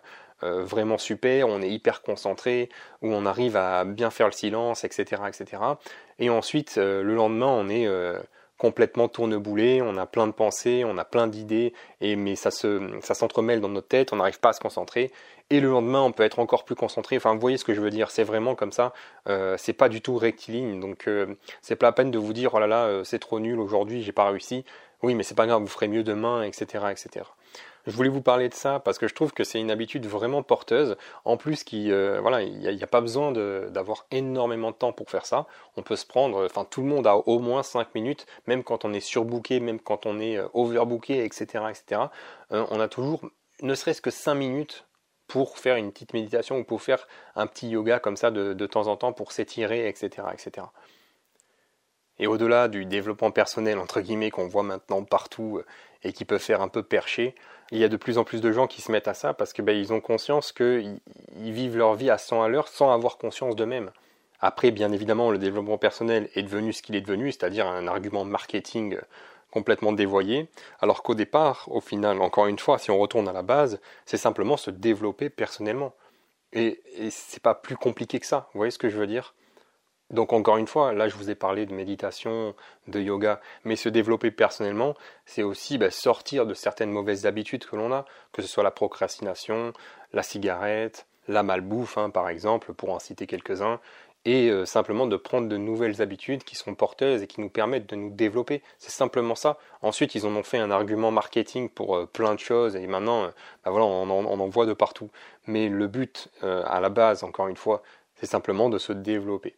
euh, 0.43 0.65
vraiment 0.65 0.97
super, 0.97 1.49
on 1.49 1.61
est 1.61 1.69
hyper 1.69 2.01
concentré, 2.03 2.71
où 3.03 3.13
on 3.13 3.27
arrive 3.27 3.57
à 3.57 3.85
bien 3.85 4.11
faire 4.11 4.27
le 4.27 4.33
silence, 4.33 4.85
etc. 4.85 5.23
etc. 5.29 5.63
Et 6.19 6.31
ensuite, 6.31 6.79
euh, 6.79 7.03
le 7.03 7.15
lendemain, 7.15 7.49
on 7.49 7.69
est 7.69 7.87
euh, 7.87 8.19
complètement 8.61 9.09
tourneboulé, 9.09 9.81
on 9.83 9.97
a 9.97 10.07
plein 10.07 10.27
de 10.27 10.33
pensées, 10.33 10.85
on 10.85 10.99
a 10.99 11.05
plein 11.05 11.27
d'idées, 11.27 11.73
et 12.01 12.15
mais 12.15 12.37
ça 12.37 12.51
se, 12.51 12.81
s'entremêle 13.03 13.61
dans 13.61 13.71
notre 13.71 13.89
tête, 13.89 14.13
on 14.13 14.17
n'arrive 14.17 14.39
pas 14.39 14.51
à 14.51 14.53
se 14.53 14.61
concentrer. 14.61 15.11
Et 15.49 15.61
le 15.61 15.69
lendemain, 15.69 16.03
on 16.03 16.13
peut 16.13 16.23
être 16.23 16.39
encore 16.39 16.65
plus 16.65 16.77
concentré. 16.77 17.17
Enfin, 17.17 17.35
vous 17.35 17.41
voyez 17.41 17.57
ce 17.57 17.65
que 17.65 17.75
je 17.75 17.81
veux 17.81 17.91
dire. 17.91 18.13
C'est 18.13 18.23
vraiment 18.23 18.55
comme 18.55 18.71
ça. 18.71 18.93
c'est 19.57 19.73
pas 19.73 19.89
du 19.89 20.01
tout 20.01 20.17
rectiligne. 20.17 20.79
Donc, 20.79 21.09
c'est 21.61 21.75
pas 21.75 21.87
la 21.87 21.93
peine 21.93 22.13
de 22.13 22.19
vous 22.19 22.33
dire 22.33 22.55
oh 22.55 22.61
là 22.61 22.69
là, 22.69 23.03
c'est 23.03 23.19
trop 23.19 23.41
nul 23.41 23.59
aujourd'hui, 23.59 24.03
j'ai 24.03 24.13
pas 24.13 24.31
réussi. 24.31 24.65
Oui, 25.03 25.15
mais 25.15 25.23
c'est 25.25 25.35
pas 25.35 25.47
grave, 25.47 25.63
vous 25.63 25.67
ferez 25.67 25.89
mieux 25.89 26.05
demain, 26.05 26.43
etc., 26.43 26.85
etc. 26.91 27.25
Je 27.87 27.93
voulais 27.93 28.11
vous 28.11 28.21
parler 28.21 28.49
de 28.49 28.55
ça 28.55 28.79
parce 28.79 28.99
que 28.99 29.09
je 29.09 29.15
trouve 29.15 29.33
que 29.33 29.45
c'est 29.45 29.59
une 29.59 29.71
habitude 29.71 30.07
vraiment 30.07 30.43
porteuse. 30.43 30.97
En 31.25 31.37
plus, 31.37 31.65
qui, 31.65 31.91
euh, 31.91 32.21
voilà, 32.21 32.43
il 32.43 32.59
n'y 32.59 32.83
a, 32.83 32.87
pas 32.87 33.01
besoin 33.01 33.33
d'avoir 33.33 34.07
énormément 34.11 34.71
de 34.71 34.77
temps 34.77 34.93
pour 34.93 35.11
faire 35.11 35.25
ça. 35.25 35.47
On 35.77 35.83
peut 35.83 35.97
se 35.97 36.07
prendre, 36.07 36.45
enfin, 36.45 36.67
tout 36.69 36.83
le 36.83 36.89
monde 36.89 37.07
a 37.07 37.17
au 37.17 37.39
moins 37.39 37.63
5 37.63 37.95
minutes, 37.95 38.27
même 38.47 38.63
quand 38.63 38.85
on 38.85 38.93
est 38.93 39.01
surbooké, 39.01 39.61
même 39.61 39.81
quand 39.81 40.07
on 40.07 40.21
est 40.21 40.37
euh, 40.37 40.49
overbooké, 40.53 41.25
etc., 41.25 41.65
etc. 41.71 42.03
Euh, 42.53 42.67
on 42.71 42.81
a 42.81 42.89
toujours, 42.89 43.23
ne 43.63 43.75
serait-ce 43.75 44.03
que 44.03 44.11
5 44.11 44.35
minutes 44.35 44.85
pour 45.27 45.59
faire 45.59 45.77
une 45.77 45.93
petite 45.93 46.13
méditation 46.13 46.59
ou 46.59 46.65
pour 46.65 46.83
faire 46.83 47.07
un 47.37 47.47
petit 47.47 47.69
yoga 47.69 47.99
comme 47.99 48.17
ça 48.17 48.31
de, 48.31 48.53
de 48.53 48.67
temps 48.67 48.89
en 48.89 48.97
temps 48.97 49.13
pour 49.13 49.33
s'étirer, 49.33 49.89
etc., 49.89 50.27
etc. 50.33 50.67
Et 52.19 52.27
au-delà 52.27 52.69
du 52.69 52.85
développement 52.85 53.31
personnel, 53.31 53.79
entre 53.79 54.03
guillemets, 54.03 54.31
qu'on 54.31 54.47
voit 54.47 54.63
maintenant 54.63 55.03
partout 55.05 55.63
et 56.03 56.13
qui 56.13 56.27
peut 56.27 56.37
faire 56.37 56.61
un 56.61 56.69
peu 56.69 56.83
percher, 56.83 57.35
il 57.73 57.79
y 57.79 57.85
a 57.85 57.89
de 57.89 57.97
plus 57.97 58.19
en 58.19 58.25
plus 58.25 58.41
de 58.41 58.53
gens 58.53 58.67
qui 58.67 58.83
se 58.83 58.91
mettent 58.91 59.09
à 59.09 59.15
ça 59.15 59.35
parce 59.35 59.53
que 59.53 59.63
ben, 59.63 59.77
ils 59.77 59.93
ont 59.93 60.01
conscience 60.01 60.53
qu'ils 60.53 61.01
vivent 61.37 61.77
leur 61.77 61.95
vie 61.95 62.11
à 62.11 62.19
100 62.19 62.43
à 62.43 62.49
l'heure 62.49 62.69
sans 62.69 62.93
avoir 62.93 63.19
conscience 63.19 63.57
d'eux-mêmes. 63.57 63.91
Après, 64.41 64.71
bien 64.71 64.91
évidemment, 64.93 65.31
le 65.31 65.39
développement 65.39 65.79
personnel 65.79 66.29
est 66.35 66.43
devenu 66.43 66.73
ce 66.73 66.83
qu'il 66.83 66.97
est 66.97 67.01
devenu, 67.03 67.31
c'est-à-dire 67.31 67.67
un 67.67 67.87
argument 67.87 68.25
marketing 68.25 68.99
complètement 69.51 69.93
dévoyé, 69.93 70.49
alors 70.81 71.03
qu'au 71.03 71.15
départ, 71.15 71.67
au 71.71 71.81
final, 71.81 72.23
encore 72.23 72.47
une 72.47 72.59
fois, 72.59 72.79
si 72.79 72.91
on 72.91 72.99
retourne 72.99 73.29
à 73.29 73.33
la 73.33 73.43
base, 73.43 73.81
c'est 74.07 74.17
simplement 74.17 74.57
se 74.57 74.71
développer 74.71 75.29
personnellement. 75.29 75.93
Et, 76.53 76.81
et 76.97 77.11
c'est 77.11 77.43
pas 77.43 77.55
plus 77.55 77.77
compliqué 77.77 78.21
que 78.21 78.27
ça, 78.27 78.49
vous 78.55 78.59
voyez 78.59 78.71
ce 78.71 78.79
que 78.79 78.89
je 78.89 78.97
veux 78.97 79.07
dire? 79.07 79.35
Donc 80.11 80.33
encore 80.33 80.57
une 80.57 80.67
fois, 80.67 80.93
là 80.93 81.09
je 81.09 81.17
vous 81.17 81.31
ai 81.31 81.35
parlé 81.35 81.67
de 81.67 81.75
méditation, 81.75 82.55
de 82.89 83.01
yoga, 83.01 83.41
mais 83.65 83.77
se 83.77 83.89
développer 83.89 84.31
personnellement, 84.31 84.95
c'est 85.27 85.43
aussi 85.43 85.79
bah, 85.79 85.91
sortir 85.91 86.47
de 86.47 86.55
certaines 86.55 86.91
mauvaises 86.91 87.27
habitudes 87.27 87.65
que 87.65 87.77
l'on 87.77 87.93
a, 87.93 88.05
que 88.33 88.43
ce 88.43 88.49
soit 88.49 88.65
la 88.65 88.71
procrastination, 88.71 89.73
la 90.13 90.23
cigarette, 90.23 91.07
la 91.29 91.43
malbouffe 91.43 91.99
hein, 91.99 92.11
par 92.11 92.29
exemple, 92.29 92.73
pour 92.73 92.91
en 92.91 92.99
citer 92.99 93.27
quelques-uns, 93.27 93.81
et 94.25 94.51
euh, 94.51 94.67
simplement 94.67 95.07
de 95.07 95.17
prendre 95.17 95.49
de 95.49 95.57
nouvelles 95.57 96.03
habitudes 96.03 96.45
qui 96.45 96.55
sont 96.55 96.75
porteuses 96.75 97.23
et 97.23 97.27
qui 97.27 97.41
nous 97.41 97.49
permettent 97.49 97.89
de 97.89 97.97
nous 97.97 98.11
développer. 98.11 98.63
C'est 98.79 98.91
simplement 98.91 99.35
ça. 99.35 99.59
Ensuite, 99.83 100.15
ils 100.15 100.27
en 100.27 100.37
ont 100.37 100.43
fait 100.43 100.59
un 100.59 100.71
argument 100.71 101.11
marketing 101.11 101.71
pour 101.71 101.97
euh, 101.97 102.07
plein 102.07 102.35
de 102.35 102.39
choses 102.39 102.77
et 102.77 102.87
maintenant, 102.87 103.25
euh, 103.25 103.29
bah, 103.65 103.71
voilà, 103.71 103.87
on 103.87 104.11
en, 104.11 104.25
on 104.27 104.41
en, 104.41 104.49
voit 104.49 104.67
de 104.67 104.75
partout. 104.75 105.11
Mais 105.47 105.69
le 105.69 105.87
but, 105.87 106.29
à 106.43 106.81
la 106.81 106.91
base, 106.91 107.25
encore 107.25 107.49
une 107.49 107.57
fois, 107.57 107.83
c'est 108.17 108.27
simplement 108.27 108.69
de 108.69 108.79
se 108.79 108.93
développer. 108.93 109.55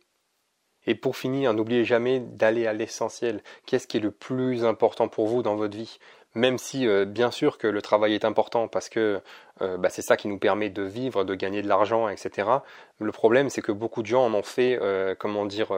Et 0.87 0.95
pour 0.95 1.17
finir, 1.17 1.55
n'oubliez 1.55 1.85
jamais 1.85 2.21
d'aller 2.21 2.67
à 2.67 2.73
l'essentiel. 2.73 3.43
Qu'est-ce 3.67 3.87
qui 3.87 3.99
est 3.99 4.01
le 4.01 4.11
plus 4.11 4.65
important 4.65 5.09
pour 5.09 5.27
vous 5.27 5.43
dans 5.43 5.57
votre 5.57 5.77
vie? 5.77 5.99
Même 6.35 6.57
si, 6.57 6.87
euh, 6.87 7.05
bien 7.05 7.31
sûr, 7.31 7.59
que 7.59 7.67
le 7.67 7.83
travail 7.83 8.15
est 8.15 8.25
important 8.25 8.67
parce 8.67 8.89
que 8.89 9.21
euh, 9.61 9.77
bah, 9.77 9.91
c'est 9.91 10.01
ça 10.01 10.17
qui 10.17 10.29
nous 10.29 10.39
permet 10.39 10.71
de 10.71 10.83
vivre, 10.83 11.25
de 11.25 11.35
gagner 11.35 11.61
de 11.61 11.69
l'argent, 11.69 12.09
etc. 12.09 12.49
Le 12.99 13.13
problème, 13.13 13.51
c'est 13.51 13.61
que 13.61 13.73
beaucoup 13.73 14.01
de 14.01 14.07
gens 14.07 14.25
en 14.25 14.33
ont 14.33 14.43
fait, 14.43 14.79
euh, 14.81 15.15
comment 15.19 15.45
dire, 15.45 15.69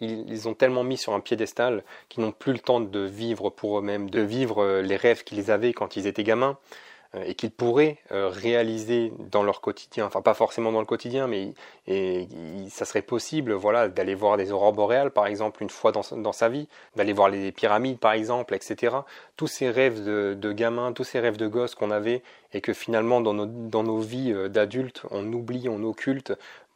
ils, 0.00 0.30
ils, 0.30 0.48
ont 0.48 0.54
tellement 0.54 0.84
mis 0.84 0.96
sur 0.96 1.12
un 1.12 1.20
piédestal 1.20 1.82
qu'ils 2.08 2.22
n'ont 2.22 2.32
plus 2.32 2.52
le 2.52 2.60
temps 2.60 2.80
de 2.80 3.00
vivre 3.00 3.50
pour 3.50 3.80
eux-mêmes, 3.80 4.08
de 4.08 4.20
vivre 4.20 4.80
les 4.80 4.96
rêves 4.96 5.24
qu'ils 5.24 5.50
avaient 5.50 5.72
quand 5.72 5.96
ils 5.96 6.06
étaient 6.06 6.22
gamins. 6.22 6.56
Euh, 7.16 7.24
et 7.26 7.34
qu'ils 7.34 7.50
pourraient 7.50 7.98
euh, 8.12 8.28
réaliser 8.28 9.12
dans 9.30 9.42
leur 9.42 9.60
quotidien, 9.60 10.06
enfin 10.06 10.22
pas 10.22 10.34
forcément 10.34 10.72
dans 10.72 10.80
le 10.80 10.86
quotidien, 10.86 11.26
mais 11.26 11.54
et, 11.86 12.28
ça 12.70 12.84
serait 12.84 13.02
possible 13.02 13.52
voilà, 13.52 13.88
d'aller 13.88 14.14
voir 14.14 14.36
des 14.36 14.52
aurores 14.52 14.72
boréales 14.72 15.10
par 15.10 15.26
exemple 15.26 15.62
une 15.62 15.70
fois 15.70 15.92
dans, 15.92 16.32
sa 16.32 16.48
vie, 16.48 16.68
d'aller 16.96 17.12
voir 17.12 17.28
les 17.28 17.52
pyramides 17.52 17.98
par 17.98 18.12
exemple, 18.12 18.54
etc. 18.54 18.96
Tous 19.36 19.46
ces 19.46 19.70
rêves 19.70 20.02
de, 20.04 20.52
gamins, 20.52 20.92
tous 20.92 21.04
ces 21.04 21.20
rêves 21.20 21.36
de 21.36 21.46
gosses 21.46 21.74
qu'on 21.74 21.90
avait 21.90 22.22
et 22.52 22.60
que 22.60 22.72
finalement 22.72 23.20
dans 23.20 23.34
nos, 23.34 23.98
vies 23.98 24.32
euh, 24.32 24.48
d'adultes 24.48 25.02
on 25.10 25.32
oublie, 25.32 25.68
on 25.68 25.82
occulte 25.82 26.32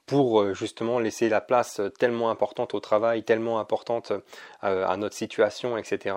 pour 0.07 0.55
justement 0.55 0.99
laisser 0.99 1.29
la 1.29 1.41
place 1.41 1.81
tellement 2.01 2.31
importante 2.31 2.75
au 2.75 2.81
travail, 2.81 3.23
tellement 3.23 3.61
importante 3.61 4.13
à 4.61 4.97
notre 4.97 5.15
situation, 5.15 5.77
etc 5.77 6.17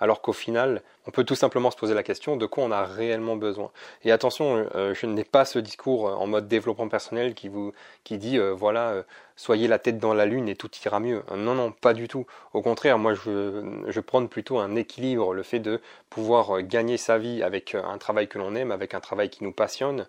alors 0.00 0.20
qu'au 0.20 0.32
final, 0.32 0.82
on 1.06 1.10
peut 1.10 1.24
tout 1.24 1.34
simplement 1.34 1.70
se 1.70 1.76
poser 1.76 1.94
la 1.94 2.02
question 2.02 2.36
de 2.36 2.46
quoi 2.46 2.64
on 2.64 2.70
a 2.70 2.84
réellement 2.84 3.36
besoin. 3.36 3.70
Et 4.04 4.12
attention, 4.12 4.66
euh, 4.74 4.94
je 4.94 5.06
n'ai 5.06 5.24
pas 5.24 5.44
ce 5.44 5.58
discours 5.58 6.04
en 6.04 6.26
mode 6.26 6.48
développement 6.48 6.88
personnel 6.88 7.34
qui 7.34 7.48
vous 7.48 7.72
qui 8.04 8.16
dit 8.16 8.38
euh, 8.38 8.52
voilà, 8.52 8.90
euh, 8.90 9.02
soyez 9.36 9.68
la 9.68 9.78
tête 9.78 9.98
dans 9.98 10.14
la 10.14 10.24
lune 10.24 10.48
et 10.48 10.56
tout 10.56 10.70
ira 10.84 11.00
mieux. 11.00 11.22
Non, 11.36 11.54
non, 11.54 11.72
pas 11.72 11.92
du 11.92 12.08
tout. 12.08 12.26
Au 12.54 12.62
contraire, 12.62 12.98
moi 12.98 13.14
je, 13.14 13.82
je 13.86 14.00
prône 14.00 14.28
plutôt 14.28 14.58
un 14.58 14.76
équilibre, 14.76 15.34
le 15.34 15.42
fait 15.42 15.58
de 15.58 15.80
pouvoir 16.08 16.62
gagner 16.62 16.96
sa 16.96 17.18
vie 17.18 17.42
avec 17.42 17.74
un 17.74 17.98
travail 17.98 18.28
que 18.28 18.38
l'on 18.38 18.54
aime, 18.54 18.72
avec 18.72 18.94
un 18.94 19.00
travail 19.00 19.28
qui 19.28 19.44
nous 19.44 19.52
passionne, 19.52 20.06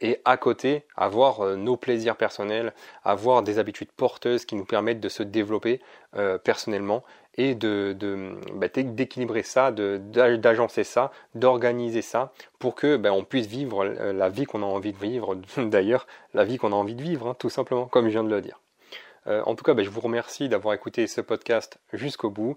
et 0.00 0.20
à 0.24 0.36
côté 0.36 0.84
avoir 0.96 1.56
nos 1.56 1.76
plaisirs 1.76 2.16
personnels, 2.16 2.72
avoir 3.04 3.42
des 3.42 3.58
habitudes 3.58 3.92
porteuses 3.92 4.44
qui 4.44 4.56
nous 4.56 4.64
permettent 4.64 5.00
de 5.00 5.08
se 5.08 5.22
développer 5.22 5.80
personnellement 6.42 7.04
et 7.38 7.54
de, 7.54 7.96
bah, 8.54 8.66
d'équilibrer 8.68 9.42
ça, 9.44 9.70
d'agencer 9.70 10.84
ça, 10.84 11.12
d'organiser 11.34 12.02
ça 12.02 12.32
pour 12.58 12.74
que 12.74 12.96
bah, 12.96 13.12
on 13.12 13.24
puisse 13.24 13.46
vivre 13.46 13.84
la 13.84 14.28
vie 14.28 14.44
qu'on 14.44 14.62
a 14.62 14.66
envie 14.66 14.92
de 14.92 14.98
vivre, 14.98 15.36
d'ailleurs 15.56 16.06
la 16.34 16.44
vie 16.44 16.58
qu'on 16.58 16.72
a 16.72 16.76
envie 16.76 16.96
de 16.96 17.02
vivre, 17.02 17.28
hein, 17.28 17.36
tout 17.38 17.48
simplement, 17.48 17.86
comme 17.86 18.06
je 18.06 18.10
viens 18.10 18.24
de 18.24 18.28
le 18.28 18.42
dire. 18.42 18.60
Euh, 19.28 19.42
en 19.46 19.54
tout 19.54 19.64
cas, 19.64 19.72
bah, 19.72 19.84
je 19.84 19.90
vous 19.90 20.00
remercie 20.00 20.48
d'avoir 20.48 20.74
écouté 20.74 21.06
ce 21.06 21.20
podcast 21.20 21.78
jusqu'au 21.92 22.28
bout. 22.28 22.56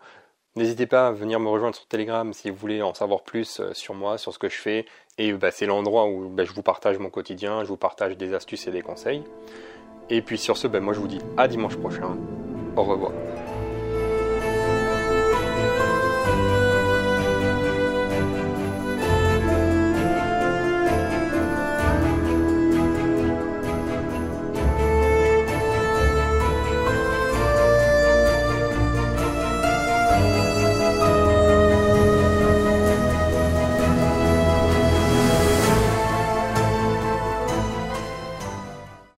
N'hésitez 0.56 0.88
pas 0.88 1.08
à 1.08 1.12
venir 1.12 1.40
me 1.40 1.48
rejoindre 1.48 1.76
sur 1.76 1.86
Telegram 1.88 2.34
si 2.34 2.50
vous 2.50 2.58
voulez 2.58 2.82
en 2.82 2.94
savoir 2.94 3.22
plus 3.22 3.60
euh, 3.60 3.74
sur 3.74 3.94
moi, 3.94 4.18
sur 4.18 4.34
ce 4.34 4.40
que 4.40 4.50
je 4.50 4.58
fais. 4.58 4.86
Et 5.18 5.34
c'est 5.52 5.66
l'endroit 5.68 6.08
où 6.08 6.36
je 6.38 6.52
vous 6.54 6.64
partage 6.64 6.98
mon 6.98 7.10
quotidien, 7.10 7.64
je 7.64 7.70
vous 7.70 7.78
partage 7.78 8.18
des 8.18 8.34
astuces 8.34 8.68
et 8.68 8.72
des 8.72 8.82
conseils. 8.82 9.24
Et 10.10 10.22
puis 10.22 10.38
sur 10.38 10.58
ce, 10.58 10.68
moi 10.68 10.94
je 10.94 11.00
vous 11.00 11.08
dis 11.08 11.20
à 11.38 11.48
dimanche 11.48 11.78
prochain. 11.78 12.18
Au 12.76 12.84
revoir. 12.84 13.12